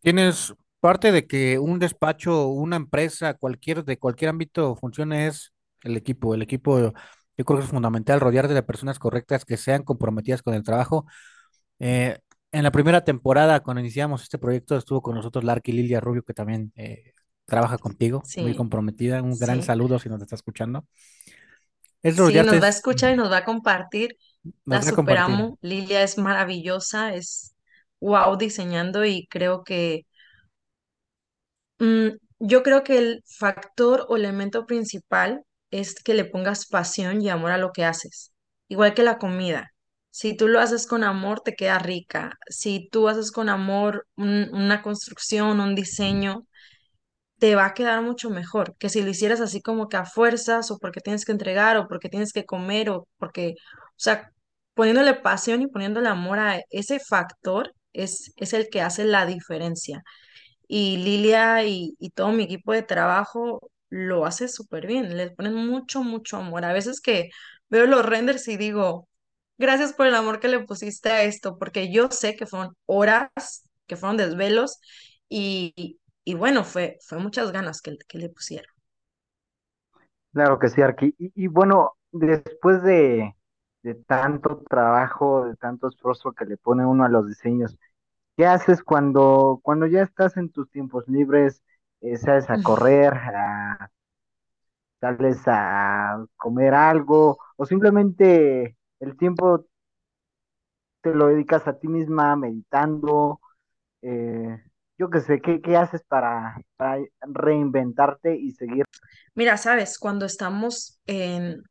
[0.00, 5.98] Tienes parte de que un despacho, una empresa, cualquier, de cualquier ámbito funcione es el
[5.98, 6.34] equipo.
[6.34, 10.54] El equipo, yo creo que es fundamental rodear de personas correctas que sean comprometidas con
[10.54, 11.04] el trabajo.
[11.78, 12.16] Eh,
[12.52, 16.32] en la primera temporada, cuando iniciamos este proyecto, estuvo con nosotros Larky Lilia Rubio, que
[16.32, 17.12] también eh,
[17.44, 19.22] trabaja contigo, muy comprometida.
[19.22, 19.66] Un gran sí.
[19.66, 20.86] saludo si nos está escuchando.
[22.10, 24.16] Es Sí, nos va a es- escuchar y nos va a compartir.
[24.66, 25.40] nos La va a compartir.
[25.40, 25.58] superamo.
[25.62, 27.54] Lilia es maravillosa, es
[28.00, 30.06] wow diseñando y creo que
[31.78, 37.28] Mm, yo creo que el factor o elemento principal es que le pongas pasión y
[37.30, 38.32] amor a lo que haces,
[38.68, 39.70] igual que la comida.
[40.10, 42.38] Si tú lo haces con amor, te queda rica.
[42.48, 46.46] Si tú haces con amor un- una construcción, un diseño,
[47.38, 50.70] te va a quedar mucho mejor que si lo hicieras así como que a fuerzas
[50.70, 54.30] o porque tienes que entregar o porque tienes que comer o porque, o sea,
[54.74, 60.02] poniéndole pasión y poniéndole amor a ese factor es, es el que hace la diferencia
[60.68, 65.54] y Lilia y, y todo mi equipo de trabajo lo hace súper bien, le ponen
[65.54, 66.64] mucho, mucho amor.
[66.64, 67.30] A veces que
[67.68, 69.08] veo los renders y digo,
[69.58, 73.30] gracias por el amor que le pusiste a esto, porque yo sé que fueron horas,
[73.86, 74.78] que fueron desvelos
[75.28, 78.70] y, y bueno, fue, fue muchas ganas que, que le pusieron.
[80.32, 81.14] Claro que sí, Arqui.
[81.18, 83.34] Y, y bueno, después de,
[83.82, 87.76] de tanto trabajo, de tanto esfuerzo que le pone uno a los diseños,
[88.36, 91.62] ¿qué haces cuando, cuando ya estás en tus tiempos libres?
[92.02, 93.90] Eh, ¿sales a correr, a-
[95.00, 99.66] sales a comer algo o simplemente el tiempo
[101.02, 103.40] te lo dedicas a ti misma meditando?
[104.02, 104.58] Eh,
[104.98, 108.84] yo qué sé, ¿qué, qué haces para, para reinventarte y seguir?
[109.34, 111.62] Mira, sabes, cuando estamos en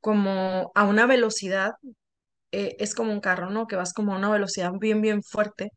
[0.00, 1.72] como a una velocidad,
[2.52, 3.66] eh, es como un carro, ¿no?
[3.66, 5.70] Que vas como a una velocidad bien, bien fuerte.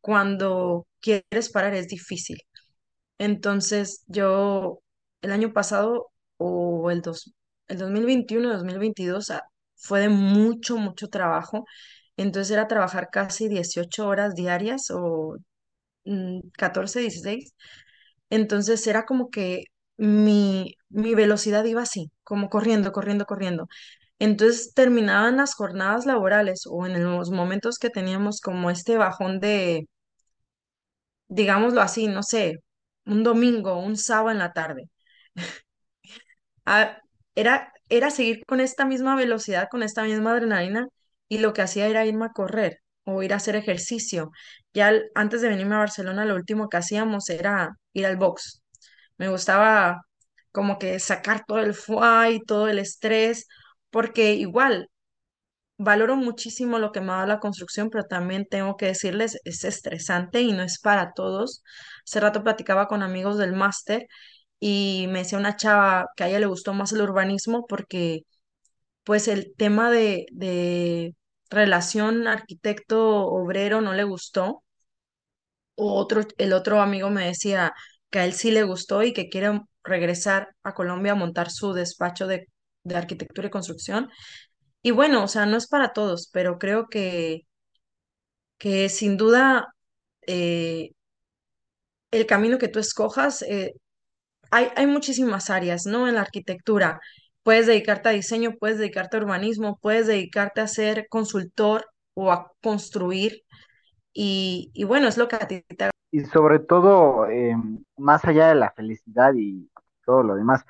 [0.00, 2.38] Cuando quieres parar es difícil.
[3.18, 4.80] Entonces, yo
[5.22, 7.34] el año pasado o el, dos,
[7.68, 9.42] el 2021, 2022 ah,
[9.76, 11.64] fue de mucho, mucho trabajo.
[12.16, 15.36] Entonces era trabajar casi 18 horas diarias o
[16.56, 17.54] 14, 16.
[18.30, 19.64] Entonces era como que
[19.96, 23.68] mi, mi velocidad iba así, como corriendo, corriendo, corriendo.
[24.18, 29.86] Entonces terminaban las jornadas laborales o en los momentos que teníamos como este bajón de,
[31.28, 32.62] digámoslo así, no sé,
[33.06, 34.90] un domingo, un sábado en la tarde.
[36.66, 36.98] Ah,
[37.34, 40.88] era, era seguir con esta misma velocidad, con esta misma adrenalina
[41.28, 42.80] y lo que hacía era irme a correr
[43.22, 44.30] ir a hacer ejercicio.
[44.72, 48.62] Ya antes de venirme a Barcelona, lo último que hacíamos era ir al box.
[49.18, 50.02] Me gustaba
[50.52, 53.46] como que sacar todo el fuá y todo el estrés,
[53.90, 54.88] porque igual
[55.78, 59.64] valoro muchísimo lo que me ha dado la construcción, pero también tengo que decirles, es
[59.64, 61.62] estresante y no es para todos.
[62.06, 64.06] Hace rato platicaba con amigos del máster
[64.60, 68.22] y me decía una chava que a ella le gustó más el urbanismo porque
[69.04, 71.14] pues el tema de, de
[71.50, 74.62] relación arquitecto-obrero no le gustó.
[75.76, 77.72] Otro, el otro amigo me decía
[78.10, 81.72] que a él sí le gustó y que quiere regresar a Colombia a montar su
[81.72, 82.46] despacho de,
[82.84, 84.10] de arquitectura y construcción.
[84.82, 87.42] Y bueno, o sea, no es para todos, pero creo que,
[88.58, 89.66] que sin duda
[90.26, 90.90] eh,
[92.10, 93.72] el camino que tú escojas, eh,
[94.50, 96.08] hay, hay muchísimas áreas, ¿no?
[96.08, 97.00] En la arquitectura.
[97.42, 102.52] Puedes dedicarte a diseño, puedes dedicarte a urbanismo, puedes dedicarte a ser consultor o a
[102.62, 103.42] construir.
[104.12, 107.54] Y, y bueno, es lo que a ti te Y sobre todo, eh,
[107.96, 109.70] más allá de la felicidad y
[110.04, 110.64] todo lo demás,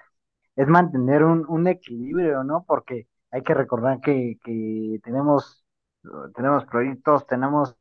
[0.57, 2.65] es mantener un, un equilibrio, ¿no?
[2.67, 5.65] Porque hay que recordar que, que tenemos,
[6.35, 7.77] tenemos proyectos, tenemos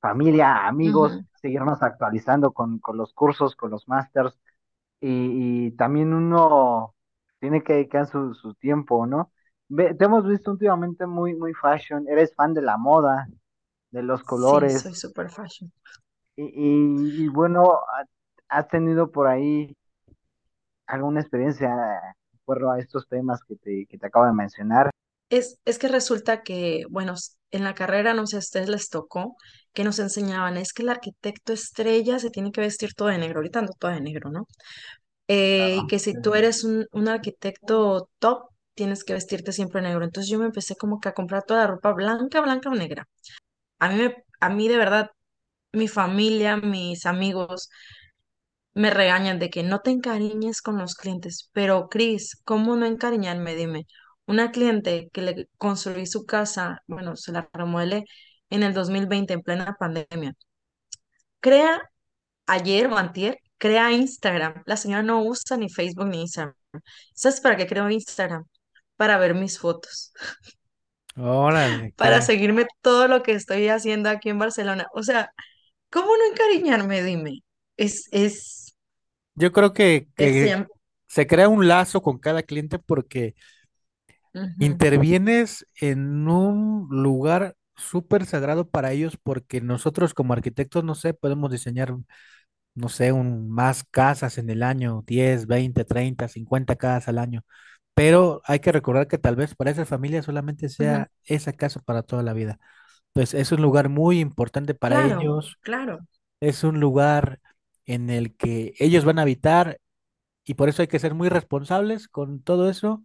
[0.00, 4.38] familia, amigos, seguirnos actualizando con, con los cursos, con los másters,
[5.00, 6.94] y, y también uno
[7.42, 9.32] tiene que dedicar su, su tiempo, ¿no?
[9.68, 13.28] Ve- te hemos visto últimamente muy, muy fashion, eres fan de la moda,
[13.92, 15.72] de los Sí, soy colores, super fashion.
[16.36, 18.04] y, y, y bueno, ha-
[18.48, 19.76] ¿has tenido por ahí
[20.86, 24.90] alguna experiencia de acuerdo a estos temas que te, que te acabo de mencionar?
[25.30, 27.14] Es, es que resulta que, bueno,
[27.50, 29.36] en la carrera, no sé si a ustedes les tocó,
[29.72, 33.38] que nos enseñaban, es que el arquitecto estrella se tiene que vestir todo de negro,
[33.38, 34.46] ahorita ando todo de negro, ¿no?
[35.34, 35.88] Eh, y Claro.
[35.88, 40.04] que si tú eres un, un arquitecto top, tienes que vestirte siempre negro.
[40.04, 43.08] Entonces yo me empecé como que a comprar toda la ropa blanca, blanca o negra.
[43.80, 45.10] A mí, me, a mí de verdad,
[45.72, 47.70] mi familia, mis amigos
[48.74, 53.54] me regañan de que no te encariñes con los clientes, pero Cris, ¿cómo no encariñarme?
[53.54, 53.86] Dime,
[54.26, 58.04] una cliente que le construí su casa, bueno, se la remodelé
[58.50, 60.34] en el 2020 en plena pandemia.
[61.40, 61.72] Crea
[62.46, 64.62] ayer o antier, crea Instagram.
[64.66, 66.54] La señora no usa ni Facebook ni Instagram.
[67.14, 68.44] ¿Sabes para qué creo Instagram?
[68.96, 70.12] Para ver mis fotos,
[71.16, 72.22] Órale, para qué.
[72.22, 74.86] seguirme todo lo que estoy haciendo aquí en Barcelona.
[74.94, 75.32] O sea,
[75.90, 77.02] ¿cómo no encariñarme?
[77.02, 77.40] Dime.
[77.76, 78.74] Es, es,
[79.34, 80.68] Yo creo que, se que llama-
[81.08, 83.34] se crea un lazo con cada cliente porque
[84.58, 91.50] intervienes en un lugar súper sagrado para ellos porque nosotros como arquitectos, no sé, podemos
[91.50, 91.94] diseñar,
[92.74, 97.44] no sé, un, más casas en el año, 10 20 30 50 casas al año.
[97.94, 102.02] Pero hay que recordar que tal vez para esa familia solamente sea esa casa para
[102.02, 102.58] toda la vida.
[103.12, 106.06] Pues es un lugar muy importante para Claro, ellos, claro.
[106.40, 107.40] es un lugar
[107.86, 109.78] en el que ellos van a habitar
[110.44, 113.02] y por eso hay que ser muy responsables con todo eso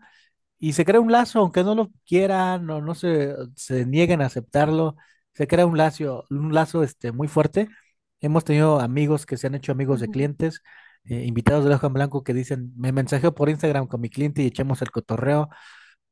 [0.60, 4.28] y se crea un lazo, aunque no lo quieran o no se, se nieguen a
[4.28, 4.96] aceptarlo,
[5.34, 7.70] se crea un lazo, un lazo este, muy fuerte.
[8.22, 10.62] Hemos tenido amigos que se han hecho amigos de clientes,
[11.06, 14.42] eh, invitados de hoja en blanco que dicen, me mensajeo por Instagram con mi cliente
[14.42, 15.50] y echamos el cotorreo.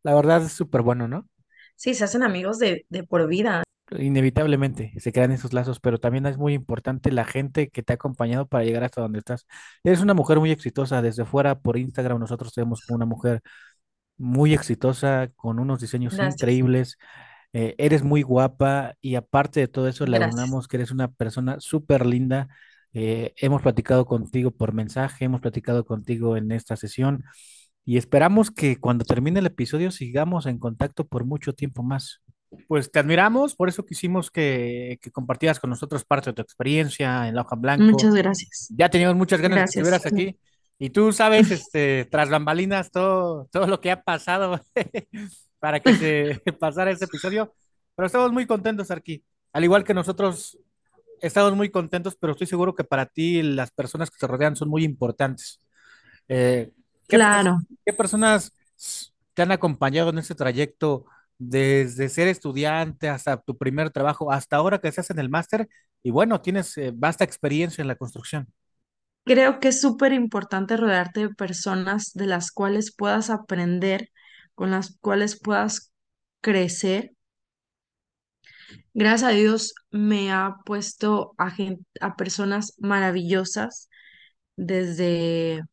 [0.04, 1.28] La verdad es súper bueno, ¿no?
[1.76, 3.64] Sí, se hacen amigos de, de por vida.
[3.92, 7.96] Inevitablemente se crean esos lazos, pero también es muy importante la gente que te ha
[7.96, 9.46] acompañado para llegar hasta donde estás.
[9.84, 12.20] Eres una mujer muy exitosa desde fuera por Instagram.
[12.20, 13.42] Nosotros tenemos una mujer
[14.18, 16.98] muy exitosa, con unos diseños Gracias, increíbles.
[17.58, 20.38] Eh, eres muy guapa y aparte de todo eso, le gracias.
[20.42, 22.50] aunamos que eres una persona súper linda.
[22.92, 27.24] Eh, hemos platicado contigo por mensaje, hemos platicado contigo en esta sesión
[27.86, 32.22] y esperamos que cuando termine el episodio sigamos en contacto por mucho tiempo más.
[32.68, 37.30] pues te admiramos, por eso quisimos que, que compartieras con nosotros parte de tu experiencia
[37.30, 37.84] en la hoja en blanco.
[37.86, 38.68] Muchas gracias.
[38.76, 40.06] Ya teníamos muchas ganas de que Gracias.
[40.06, 40.40] estuvieras aquí.
[40.78, 44.60] Y tú sabes, este, tras bambalinas, todo, todo lo que ha pasado
[45.60, 47.54] para que se pasara este episodio.
[47.96, 49.24] Pero estamos muy contentos aquí.
[49.54, 50.58] Al igual que nosotros
[51.22, 54.70] estamos muy contentos, pero estoy seguro que para ti las personas que te rodean son
[54.70, 55.62] muy importantes.
[56.28, 56.72] Eh,
[57.08, 57.60] ¿qué, Claro.
[57.86, 58.54] qué personas
[59.34, 61.06] te han acompañado en este trayecto
[61.38, 65.70] desde ser estudiante hasta tu primer trabajo, hasta ahora que estás en el máster?
[66.04, 68.48] Y bueno, tienes eh, vasta experiencia en la construcción.
[69.26, 74.10] Creo que es súper importante rodearte de personas de las cuales puedas aprender,
[74.56, 75.92] con las cuales puedas
[76.42, 77.14] crecer.
[78.94, 83.90] Gracias a Dios me ha puesto a, gen- a personas maravillosas,
[84.58, 85.64] desde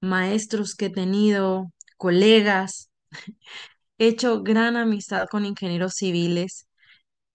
[0.00, 2.90] maestros que he tenido, colegas.
[3.98, 6.68] He hecho gran amistad con ingenieros civiles.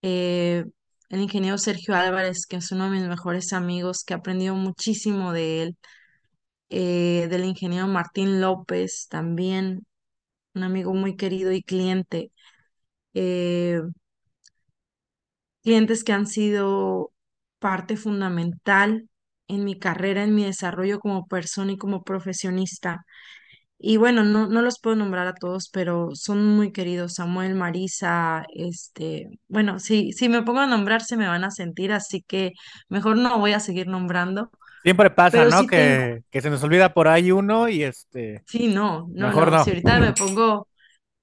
[0.03, 0.65] eh,
[1.09, 5.33] el ingeniero Sergio Álvarez, que es uno de mis mejores amigos, que he aprendido muchísimo
[5.33, 5.77] de él.
[6.69, 9.85] eh, del ingeniero Martín López, también
[10.55, 12.31] un amigo muy querido y cliente.
[13.15, 13.81] eh,
[15.63, 17.11] clientes que han sido
[17.59, 19.07] parte fundamental
[19.47, 23.05] en mi carrera, en mi desarrollo como persona y como profesionista.
[23.79, 27.15] Y bueno, no, no los puedo nombrar a todos, pero son muy queridos.
[27.15, 31.93] Samuel, Marisa, este, bueno, si, si me pongo a nombrar se me van a sentir,
[31.93, 32.53] así que
[32.89, 34.51] mejor no voy a seguir nombrando,
[34.83, 35.65] Siempre pasa, pero ¿no?
[35.65, 39.33] sí tengo, Que, que se nos olvida por ahí uno y este, sí, no, no,
[39.33, 39.59] mejor no, no.
[39.59, 40.67] si ahorita me pongo,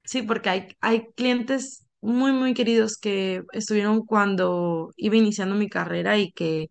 [0.05, 6.19] sí, porque hay, hay clientes muy, muy queridos que estuvieron cuando iba iniciando mi carrera
[6.19, 6.71] y que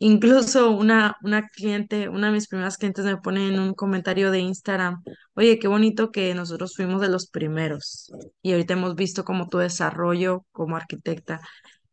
[0.00, 4.40] Incluso una, una cliente, una de mis primeras clientes me pone en un comentario de
[4.40, 5.02] Instagram,
[5.34, 9.58] oye, qué bonito que nosotros fuimos de los primeros y ahorita hemos visto como tu
[9.58, 11.40] desarrollo como arquitecta.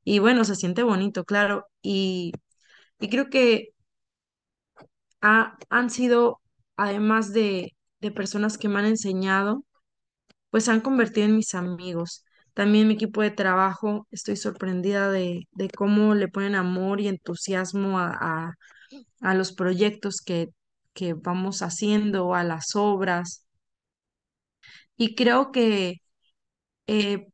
[0.04, 1.68] Y bueno, se siente bonito, claro.
[1.82, 2.34] Y,
[3.00, 3.70] y creo que
[5.22, 6.42] ha- han sido,
[6.78, 9.64] además de, de personas que me han enseñado,
[10.50, 12.26] pues se han convertido en mis amigos.
[12.54, 18.00] También mi equipo de trabajo, estoy sorprendida de, de cómo le ponen amor y entusiasmo
[18.00, 18.54] a, a
[19.22, 20.50] a los proyectos que,
[20.94, 23.46] que vamos haciendo, a las obras.
[24.98, 26.02] Y creo que
[26.88, 27.28] eh,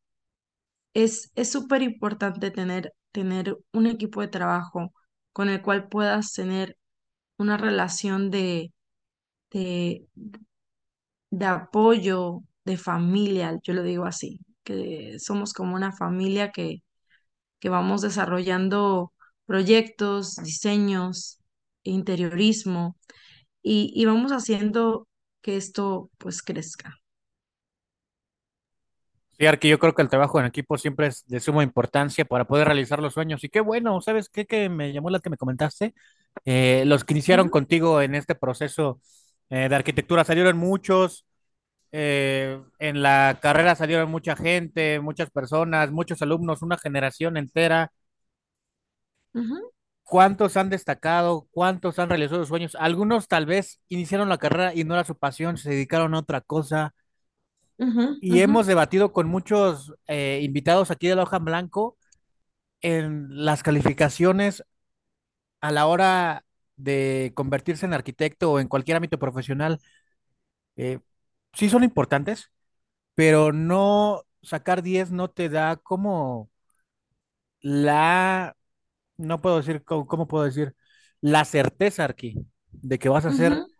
[0.94, 4.94] es, es súper importante tener, tener un equipo de trabajo
[5.34, 6.78] con el cual puedas tener
[7.44, 8.74] una relación de,
[11.32, 16.84] de, apoyo, de familia, yo lo digo así, que somos como una familia que,
[17.60, 19.14] que vamos desarrollando
[19.46, 21.40] proyectos, diseños,
[21.84, 22.98] interiorismo
[23.64, 25.08] y, y vamos haciendo
[25.42, 26.96] que esto pues crezca.
[29.38, 32.46] Sí, Arqui, yo creo que el trabajo en equipo siempre es de suma importancia para
[32.46, 33.44] poder realizar los sueños.
[33.44, 34.46] Y qué bueno, ¿sabes qué?
[34.46, 35.94] Que me llamó la que me comentaste.
[36.46, 39.02] Eh, los que iniciaron contigo en este proceso
[39.50, 41.26] eh, de arquitectura salieron muchos.
[41.94, 47.92] eh, en la carrera salieron mucha gente, muchas personas, muchos alumnos, una generación entera.
[50.04, 51.48] ¿Cuántos han destacado?
[51.52, 52.76] ¿Cuántos han realizado sus sueños?
[52.80, 56.42] Algunos tal vez iniciaron la carrera y no era su pasión, se dedicaron a otra
[56.42, 56.94] cosa.
[58.20, 61.98] Y hemos debatido con muchos eh, invitados aquí de la hoja en blanco
[62.82, 64.64] en las calificaciones
[65.62, 66.46] a la hora
[66.78, 69.80] de convertirse en arquitecto o en cualquier ámbito profesional.
[70.78, 71.00] eh,
[71.54, 72.52] sí son importantes,
[73.16, 76.52] pero no sacar 10 no te da como
[77.62, 78.56] la,
[79.18, 80.76] no puedo decir, ¿cómo, cómo puedo decir?
[81.22, 82.36] La certeza aquí
[82.72, 83.73] de que vas a ser ujú,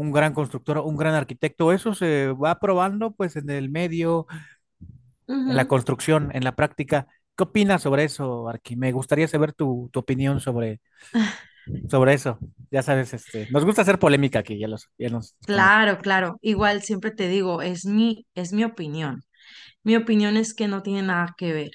[0.00, 1.72] un gran constructor, un gran arquitecto.
[1.72, 4.26] Eso se va probando pues en el medio,
[5.28, 7.06] en la construcción, en la práctica.
[7.36, 8.76] ¿Qué opinas sobre eso, Arqui?
[8.76, 10.80] Me gustaría saber tu, tu opinión sobre,
[11.90, 12.38] sobre eso.
[12.70, 15.34] Ya sabes, este, nos gusta hacer polémica aquí, ya los, ya nos.
[15.44, 16.38] Claro, claro.
[16.40, 19.22] Igual siempre te digo, es mi, es mi opinión.
[19.82, 21.72] Mi opinión es que no tiene nada que ver.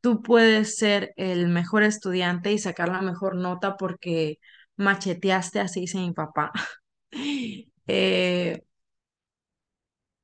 [0.00, 4.38] Tú puedes ser el mejor estudiante y sacar la mejor nota porque
[4.76, 6.50] macheteaste, así dice mi papá.
[7.86, 8.60] Eh,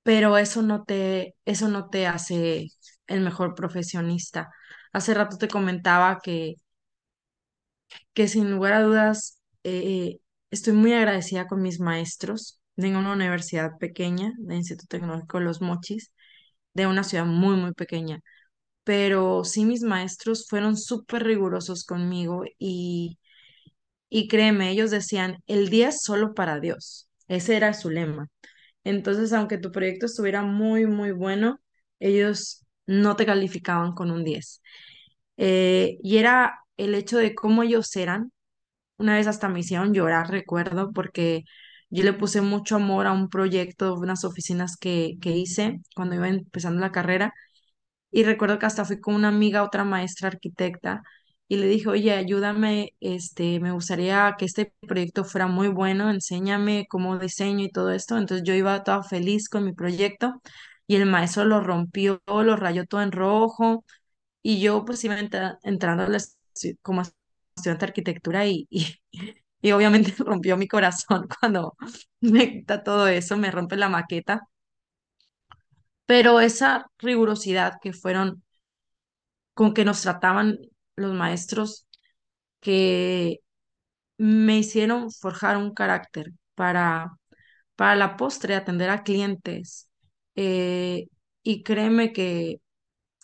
[0.03, 2.69] pero eso no te, eso no te hace
[3.07, 4.51] el mejor profesionista.
[4.93, 6.57] Hace rato te comentaba que,
[8.15, 10.19] que sin lugar a dudas eh,
[10.51, 12.61] estoy muy agradecida con mis maestros.
[12.77, 16.13] Tengo una universidad pequeña, de Instituto Tecnológico Los Mochis,
[16.75, 18.21] de una ciudad muy, muy pequeña,
[18.85, 23.19] pero sí mis maestros fueron súper rigurosos conmigo y,
[24.09, 27.09] y créeme, ellos decían, el día es solo para Dios.
[27.29, 28.29] Ese era su lema.
[28.85, 31.61] Entonces, aunque tu proyecto estuviera muy, muy bueno,
[32.01, 34.63] ellos no te calificaban con un 10.
[35.37, 38.33] Eh, y era el hecho de cómo ellos eran.
[38.99, 41.45] Una vez hasta me hicieron llorar, recuerdo, porque
[41.91, 46.29] yo le puse mucho amor a un proyecto, unas oficinas que, que hice cuando iba
[46.29, 47.35] empezando la carrera.
[48.11, 51.03] Y recuerdo que hasta fui con una amiga, otra maestra arquitecta,
[51.49, 56.87] y le dije, oye, ayúdame, este, me gustaría que este proyecto fuera muy bueno, enséñame
[56.89, 58.19] cómo diseño y todo esto.
[58.19, 60.41] Entonces yo iba toda feliz con mi proyecto
[60.89, 63.85] y el maestro lo rompió, lo rayó todo en rojo
[64.43, 66.19] y yo pues iba entra- entrando la
[66.83, 68.87] como estudiante de arquitectura y, y,
[69.63, 71.77] y obviamente rompió mi corazón cuando
[72.21, 74.43] me quita todo eso, me rompe la maqueta.
[76.07, 78.43] Pero esa rigurosidad que fueron
[79.55, 80.59] con que nos trataban
[80.97, 81.87] los maestros
[82.61, 83.41] que
[84.19, 87.13] me hicieron forjar un carácter para,
[87.77, 89.89] para la postre atender a clientes.
[90.37, 91.09] Eh,
[91.43, 92.61] y créeme que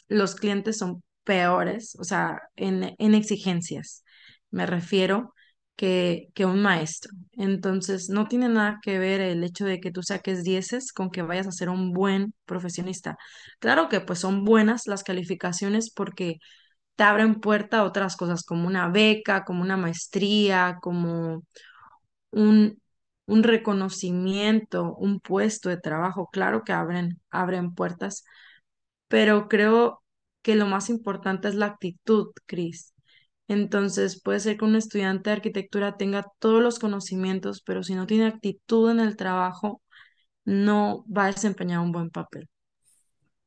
[0.08, 4.04] los clientes son peores, o sea, en, en exigencias,
[4.50, 5.34] me refiero,
[5.76, 7.12] que, que un maestro.
[7.32, 11.22] Entonces, no tiene nada que ver el hecho de que tú saques dieces con que
[11.22, 13.16] vayas a ser un buen profesionista.
[13.58, 16.38] Claro que pues son buenas las calificaciones porque
[16.96, 21.42] te abren puerta a otras cosas como una beca, como una maestría, como
[22.30, 22.80] un,
[23.26, 26.28] un reconocimiento, un puesto de trabajo.
[26.32, 28.24] Claro que abren, abren puertas,
[29.08, 30.02] pero creo
[30.42, 32.94] que lo más importante es la actitud, Cris.
[33.48, 38.06] Entonces, puede ser que un estudiante de arquitectura tenga todos los conocimientos, pero si no
[38.06, 39.82] tiene actitud en el trabajo,
[40.44, 42.48] no va a desempeñar un buen papel.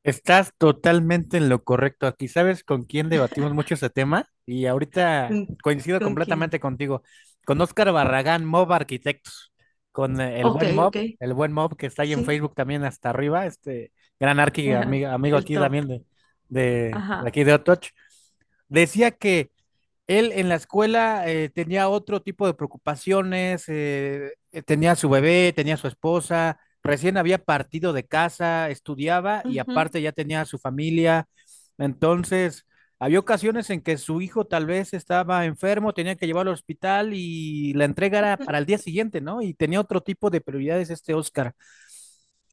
[0.06, 2.28] Estás totalmente en lo correcto aquí.
[2.28, 4.28] ¿Sabes con quién debatimos mucho ese tema?
[4.46, 6.16] Y ahorita ¿Con, coincido con quién?
[6.16, 7.04] completamente contigo.
[7.46, 9.54] Con Óscar Barragán, Mob Arquitectos,
[9.92, 12.84] con eh, el buen Mob, el buen Mob que está ahí en sí, Facebook también
[12.84, 15.64] hasta arriba, este gran arqui ajá, amigo, amigo aquí top.
[15.64, 16.04] también de,
[16.50, 17.88] de, de aquí de Otoch.
[18.68, 19.52] Decía que
[20.08, 25.54] él en la escuela eh, tenía otro tipo de preocupaciones, eh, eh, tenía su bebé,
[25.56, 31.28] tenía su esposa, recién había partido de casa, estudiaba y aparte ya tenía su familia.
[31.78, 32.66] Entonces,
[33.00, 37.14] había ocasiones en que su hijo tal vez estaba enfermo, tenía que llevarlo al hospital
[37.14, 39.42] y la entrega era para el día siguiente, ¿no?
[39.42, 41.54] Y tenía otro tipo de prioridades este Oscar.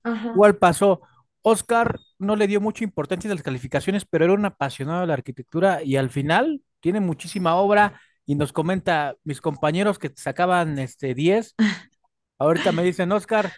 [0.02, 0.32] ajá.
[0.34, 1.02] ¿Cuál pasó?
[1.42, 5.14] Oscar no le dio mucha importancia a las calificaciones, pero era un apasionado de la
[5.14, 11.14] arquitectura y al final tiene muchísima obra y nos comenta mis compañeros que sacaban este
[11.14, 11.54] 10,
[12.38, 13.52] ahorita me dicen, Oscar,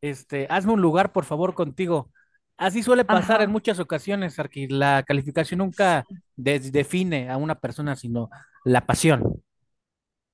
[0.00, 2.10] este, hazme un lugar por favor contigo.
[2.56, 4.66] Así suele pasar en muchas ocasiones, Arqui.
[4.66, 6.04] La calificación nunca
[6.36, 8.30] define a una persona, sino
[8.64, 9.42] la pasión.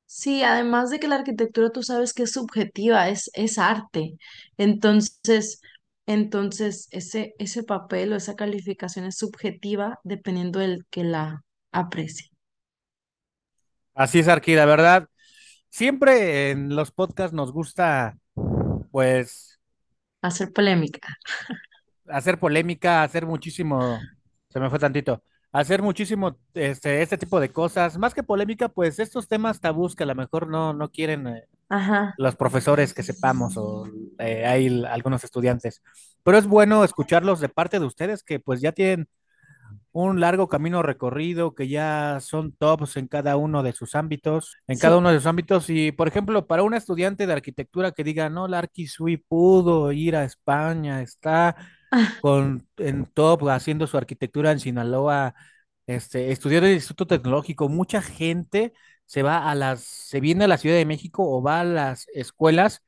[0.07, 4.17] Sí, además de que la arquitectura tú sabes que es subjetiva, es, es arte.
[4.57, 5.61] Entonces,
[6.07, 11.43] entonces ese, ese papel o esa calificación es subjetiva dependiendo del que la
[11.73, 12.31] aprecie.
[13.95, 15.09] Así es, Arqui, la verdad.
[15.71, 18.19] Siempre en los podcasts nos gusta,
[18.91, 19.54] pues
[20.25, 21.19] Hacer polémica.
[22.09, 24.01] hacer polémica, hacer muchísimo,
[24.49, 25.23] se me fue tantito,
[25.53, 30.05] hacer muchísimo este, este tipo de cosas, más que polémica, pues estos temas tabús que
[30.05, 32.15] a lo mejor no, no quieren eh, Ajá.
[32.17, 33.87] los profesores que sepamos o
[34.19, 35.83] eh, hay algunos estudiantes.
[36.23, 39.09] Pero es bueno escucharlos de parte de ustedes que pues ya tienen
[39.95, 44.79] un largo camino recorrido, que ya son tops en cada uno de sus ámbitos, en
[44.79, 45.71] cada uno de sus ámbitos.
[45.71, 50.17] Y, por ejemplo, para un estudiante de arquitectura que diga, no, la Arquisui pudo ir
[50.17, 51.57] a España, está
[52.19, 55.35] con en top haciendo su arquitectura en Sinaloa,
[55.87, 57.69] este, estudió en el Instituto Tecnológico.
[57.69, 58.73] Mucha gente
[59.07, 62.09] se va a las, se viene a la Ciudad de México o va a las
[62.15, 62.83] escuelas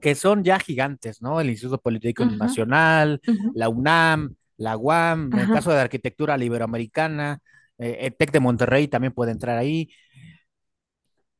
[0.00, 1.40] que son ya gigantes, ¿no?
[1.40, 3.20] El Instituto Politécnico Ujú, Nacional,
[3.52, 7.40] la UNAM, la UAM, en el caso de arquitectura la Iberoamericana,
[7.78, 9.90] eh, el TEC de Monterrey también puede entrar ahí.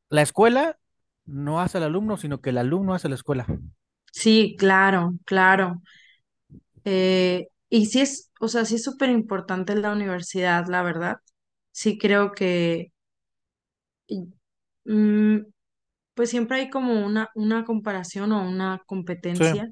[0.09, 0.79] La escuela
[1.27, 3.47] no hace al alumno, sino que el alumno hace la escuela.
[4.13, 5.83] Sí, claro, claro.
[6.85, 11.17] Eh, y sí es, o sea, sí es súper importante la universidad, la verdad.
[11.73, 12.93] Sí creo que
[14.85, 15.39] mm,
[16.15, 18.83] pues siempre hay como una, una comparación o una
[19.33, 19.71] Sí, competencia.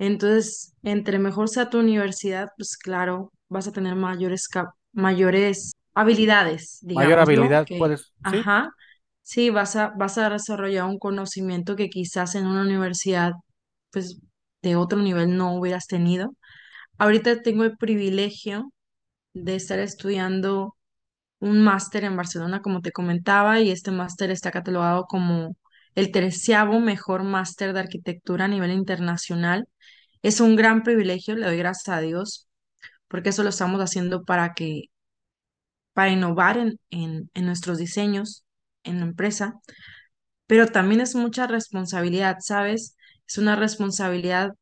[0.00, 4.48] Entonces, entre mejor sea tu universidad, pues claro, vas a tener mayores,
[4.92, 8.10] mayores habilidades, mayor habilidad que, puedes, sí.
[8.22, 8.70] ajá,
[9.22, 13.32] sí, vas a, vas a desarrollar un conocimiento que quizás en una universidad,
[13.92, 14.18] pues,
[14.62, 16.34] de otro nivel no hubieras tenido.
[16.98, 18.72] Ahorita tengo el privilegio
[19.34, 20.76] de estar estudiando
[21.40, 25.56] un máster en Barcelona, como te comentaba, y este máster está catalogado como
[25.94, 29.68] el treceavo mejor máster de arquitectura a nivel internacional.
[30.22, 32.48] Es un gran privilegio, le doy gracias a Dios,
[33.08, 34.84] porque eso lo estamos haciendo para que,
[35.92, 38.44] para innovar en, en, en nuestros diseños
[38.84, 39.60] en la empresa,
[40.46, 42.96] pero también es mucha responsabilidad, ¿sabes?
[43.28, 44.52] Es una responsabilidad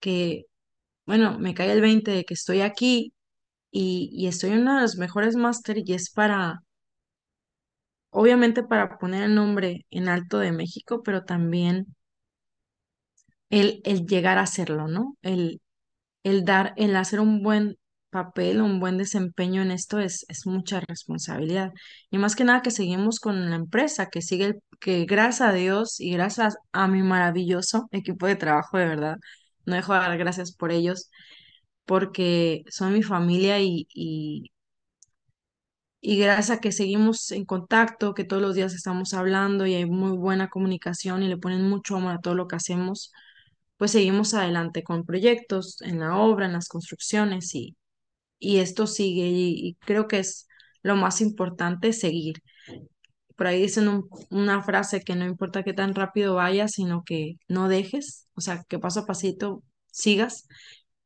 [0.00, 0.44] que,
[1.06, 3.14] bueno, me cae el 20 de que estoy aquí
[3.72, 6.60] y, y estoy en uno de los mejores máster y es para,
[8.14, 11.94] obviamente para poner el nombre en alto de México, pero también
[13.50, 15.16] el, el llegar a hacerlo, ¿no?
[15.22, 15.60] El,
[16.24, 17.78] el dar, el hacer un buen
[18.10, 21.72] papel, un buen desempeño en esto es, es mucha responsabilidad.
[22.10, 25.54] Y más que nada que seguimos con la empresa, que sigue, el- que gracias a
[25.54, 29.18] Dios y gracias a mi maravilloso equipo de trabajo, de verdad,
[29.66, 31.10] no dejo de dar gracias por ellos,
[31.86, 34.52] porque son mi familia y, y,
[36.06, 39.86] y gracias a que seguimos en contacto, que todos los días estamos hablando y hay
[39.86, 43.12] muy buena comunicación y le ponen mucho amor a todo lo que hacemos
[43.78, 47.76] pues seguimos adelante con proyectos en la obra, en las construcciones y,
[48.40, 50.48] y esto sigue y, creo que es
[50.82, 52.42] lo más importante, seguir.
[53.36, 57.36] Por ahí dicen un- una frase que no importa qué tan rápido vayas, sino que
[57.48, 60.46] no dejes, o sea, que paso a pasito sigas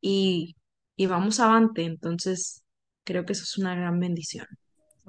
[0.00, 0.56] y,
[0.96, 1.84] y vamos avante.
[1.84, 2.64] Entonces,
[3.04, 4.46] creo que eso es una gran bendición.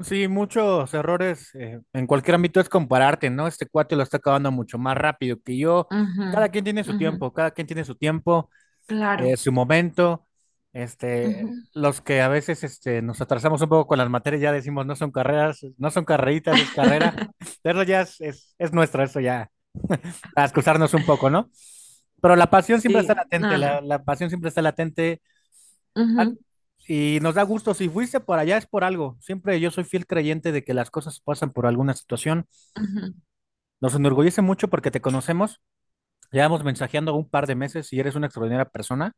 [0.03, 3.47] Sí, muchos errores eh, en cualquier ámbito es compararte, ¿no?
[3.47, 5.87] Este cuate lo está acabando mucho más rápido que yo.
[5.91, 8.49] Ujú, Cada quien tiene su tiempo, cada quien tiene su tiempo,
[8.87, 9.25] Claro.
[9.25, 10.25] eh, su momento.
[10.71, 11.53] Este, ujú.
[11.73, 14.95] los que a veces este, nos atrasamos un poco con las materias, ya decimos no
[14.95, 17.13] son carreras, no son carreritas, es carrera.
[17.63, 19.49] Pero ya es, es, es nuestro, eso ya,
[20.35, 21.49] a excusarnos un poco, ¿no?
[22.21, 25.21] Pero la pasión siempre está latente, la, pasión siempre está latente.
[26.89, 29.17] Y nos da gusto, si fuiste por allá es por algo.
[29.21, 32.47] Siempre yo soy fiel creyente de que las cosas pasan por alguna situación.
[32.77, 33.13] ujú.
[33.81, 35.61] Nos enorgullece mucho porque te conocemos.
[36.31, 39.13] Llevamos mensajeando un par de meses y eres una extraordinaria persona.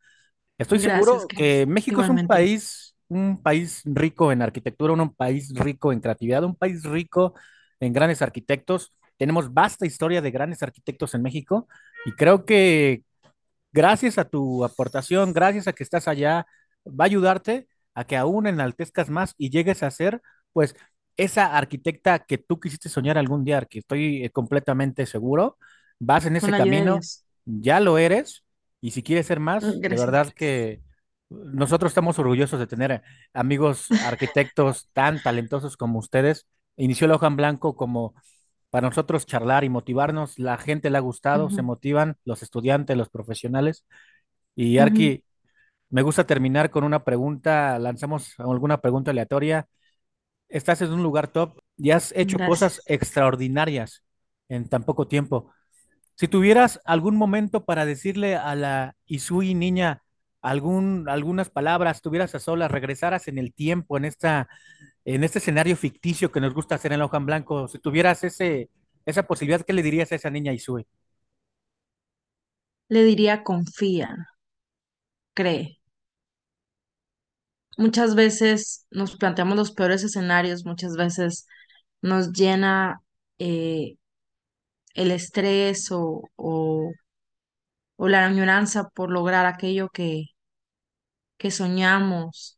[0.57, 1.65] Estoy Gracias, seguro que.
[1.67, 2.25] México es un Igualmente.
[2.25, 7.35] país, un país rico en arquitectura, un país rico en creatividad, un país rico
[7.79, 8.93] en grandes arquitectos.
[9.17, 11.67] Tenemos vasta historia de grandes arquitectos en México
[12.05, 13.03] y creo que
[13.71, 16.45] gracias a tu aportación, gracias a que estás allá,
[16.85, 20.21] va a ayudarte a que aún enaltezcas más y llegues a ser,
[20.53, 20.75] pues,
[21.17, 25.57] esa arquitecta que tú quisiste soñar algún día, que estoy eh, completamente seguro,
[25.99, 26.99] vas en ese la de camino,
[27.45, 28.43] ya lo eres,
[28.79, 30.35] y si quieres ser más, de Gracias, verdad Chris.
[30.35, 30.81] que
[31.29, 33.01] nosotros estamos orgullosos de tener
[33.33, 36.45] amigos arquitectos tan talentosos como ustedes.
[36.77, 38.15] Inició el Hoja en Blanco como
[38.69, 40.39] para nosotros charlar y motivarnos.
[40.39, 43.85] La gente le ha gustado, se motivan los estudiantes, los profesionales.
[44.55, 44.77] Y.
[44.79, 45.23] Arki,
[45.91, 47.77] me gusta terminar con una pregunta.
[47.79, 49.67] Lanzamos alguna pregunta aleatoria.
[50.49, 54.03] Estás en un lugar top y has hecho cosas extraordinarias
[54.49, 55.51] en tan poco tiempo.
[56.15, 60.03] Si tuvieras algún momento para decirle a la Isui niña
[60.41, 64.49] algún, algunas palabras, tuvieras a solas, regresaras en el tiempo, en esta,
[65.05, 68.23] en este escenario ficticio que nos gusta hacer en la hoja en blanco, si tuvieras
[68.23, 68.69] ese,
[69.05, 70.85] esa posibilidad, ¿qué le dirías a esa niña Isui?
[72.89, 74.27] Le diría confía,
[75.33, 75.80] cree.
[77.77, 81.47] Muchas veces nos planteamos los peores escenarios, muchas veces
[82.01, 83.01] nos llena
[83.39, 83.95] eh,
[84.95, 86.91] el estrés o, o,
[87.95, 90.25] o la añoranza por lograr aquello que,
[91.37, 92.57] que soñamos,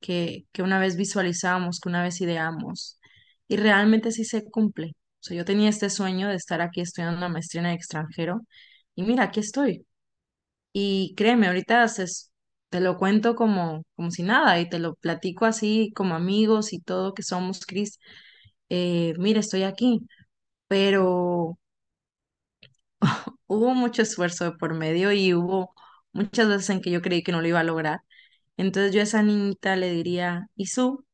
[0.00, 3.00] que, que una vez visualizamos, que una vez ideamos.
[3.48, 4.88] Y realmente sí se cumple.
[5.20, 8.42] O sea, yo tenía este sueño de estar aquí estudiando una maestría en el extranjero
[8.94, 9.86] y mira, aquí estoy.
[10.72, 12.06] Y créeme, ahorita se-
[12.74, 16.80] te lo cuento como, como si nada y te lo platico así como amigos y
[16.80, 18.00] todo que somos, Cris.
[18.68, 20.00] Eh, mira, estoy aquí,
[20.68, 21.58] pero
[23.46, 25.72] hubo mucho esfuerzo de por medio y hubo
[26.12, 28.00] muchas veces en que yo creí que no lo iba a lograr.
[28.56, 31.04] Entonces yo a esa niñita le diría, Isu,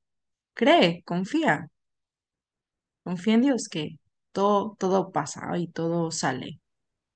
[0.55, 1.69] cree, confía,
[3.05, 3.99] confía en Dios que
[4.33, 6.61] todo, todo pasa y todo sale.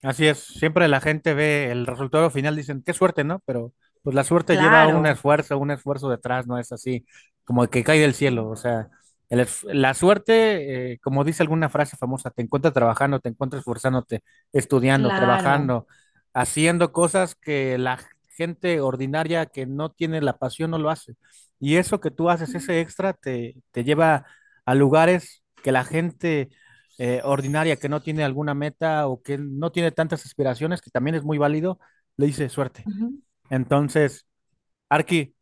[0.02, 3.40] Así es, siempre la gente ve el resultado final, dicen, qué suerte, ¿no?
[3.46, 3.72] Pero
[4.04, 7.06] pues la suerte lleva un esfuerzo, un esfuerzo detrás, no es así
[7.44, 8.90] como que cae del cielo, o sea,
[9.30, 14.22] el la suerte, eh, como dice alguna frase famosa, te encuentras trabajando, te encuentras esforzándote,
[14.52, 15.14] estudiando, Claro.
[15.14, 15.88] trabajando,
[16.34, 18.00] haciendo cosas que la
[18.36, 21.14] gente ordinaria que no tiene la pasión no lo hace.
[21.60, 24.26] Y eso que tú haces, ese extra, te, te lleva
[24.66, 26.50] a lugares que la gente
[26.98, 31.14] eh, ordinaria que no tiene alguna meta o que no tiene tantas aspiraciones, que también
[31.16, 31.78] es muy válido,
[32.16, 32.88] le dice suerte.
[33.54, 34.26] Entonces,
[34.88, 35.34] Arki,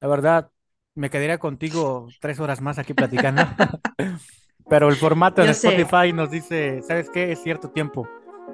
[0.00, 0.50] la verdad,
[0.94, 3.42] me quedaría contigo tres horas más aquí platicando,
[4.68, 7.32] pero el formato sé, Spotify nos dice, ¿sabes qué?
[7.32, 8.08] Es cierto tiempo,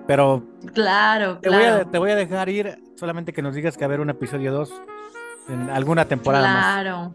[0.06, 1.90] pero claro, te voy a, claro.
[1.90, 4.52] te voy a dejar ir, solamente que nos digas que va a haber un episodio
[4.52, 4.72] 2
[5.48, 6.64] en alguna temporada más.
[6.64, 7.14] Claro.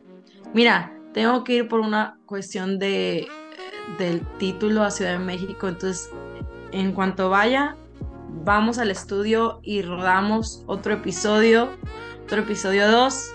[0.53, 3.27] Mira, tengo que ir por una cuestión de
[3.97, 6.11] del título a Ciudad de México, entonces
[6.73, 7.77] en cuanto vaya,
[8.43, 11.69] vamos al estudio y rodamos otro episodio,
[12.23, 13.31] otro episodio 2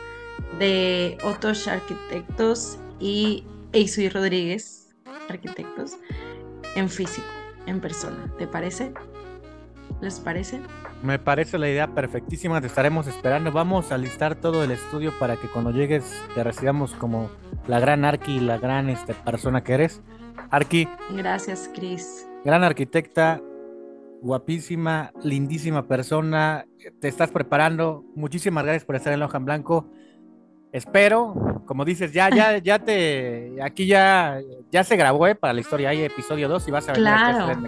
[0.58, 4.94] de otros arquitectos y Eisui Rodríguez,
[5.28, 5.96] arquitectos,
[6.76, 7.26] en físico,
[7.66, 8.32] en persona.
[8.38, 8.92] ¿Te parece?
[10.00, 10.60] ¿Les parece?
[11.02, 13.52] Me parece la idea perfectísima, te estaremos esperando.
[13.52, 17.30] Vamos a listar todo el estudio para que cuando llegues te recibamos como
[17.66, 20.00] la gran Arqui y la gran este, persona que eres.
[20.50, 20.88] Arqui.
[21.10, 22.28] Gracias, Cris.
[22.44, 23.40] Gran arquitecta,
[24.22, 26.64] guapísima, lindísima persona.
[27.00, 28.04] Te estás preparando.
[28.14, 29.90] Muchísimas gracias por estar en Loja en Blanco.
[30.72, 35.34] Espero, como dices, ya, ya, ya te, aquí ya, ya se grabó ¿eh?
[35.34, 35.90] para la historia.
[35.90, 37.46] Hay episodio 2 y vas a venir claro.
[37.46, 37.58] a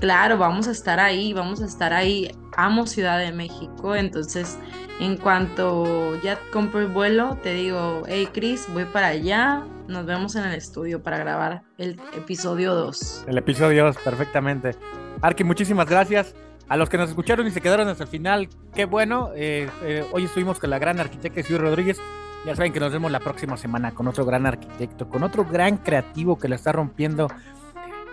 [0.00, 2.30] Claro, vamos a estar ahí, vamos a estar ahí.
[2.56, 4.58] Amo Ciudad de México, entonces
[4.98, 10.34] en cuanto ya compro el vuelo, te digo, hey Chris, voy para allá, nos vemos
[10.34, 13.26] en el estudio para grabar el episodio 2.
[13.28, 14.72] El episodio 2, perfectamente.
[15.22, 16.34] Arki, muchísimas gracias.
[16.68, 19.30] A los que nos escucharon y se quedaron hasta el final, qué bueno.
[19.34, 22.00] Eh, eh, hoy estuvimos con la gran arquitecta Ciudad Rodríguez.
[22.44, 25.76] Ya saben que nos vemos la próxima semana con otro gran arquitecto, con otro gran
[25.76, 27.28] creativo que la está rompiendo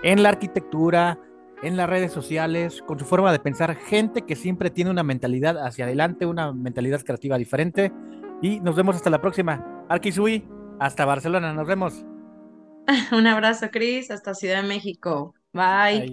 [0.03, 1.17] en la arquitectura,
[1.63, 5.57] en las redes sociales, con su forma de pensar, gente que siempre tiene una mentalidad
[5.65, 7.91] hacia adelante, una mentalidad creativa diferente.
[8.41, 9.85] Y nos vemos hasta la próxima.
[9.89, 10.47] Arquisui,
[10.79, 12.05] hasta Barcelona, nos vemos.
[13.11, 15.33] Un abrazo, Cris, hasta Ciudad de México.
[15.53, 16.01] Bye.
[16.01, 16.07] Bye.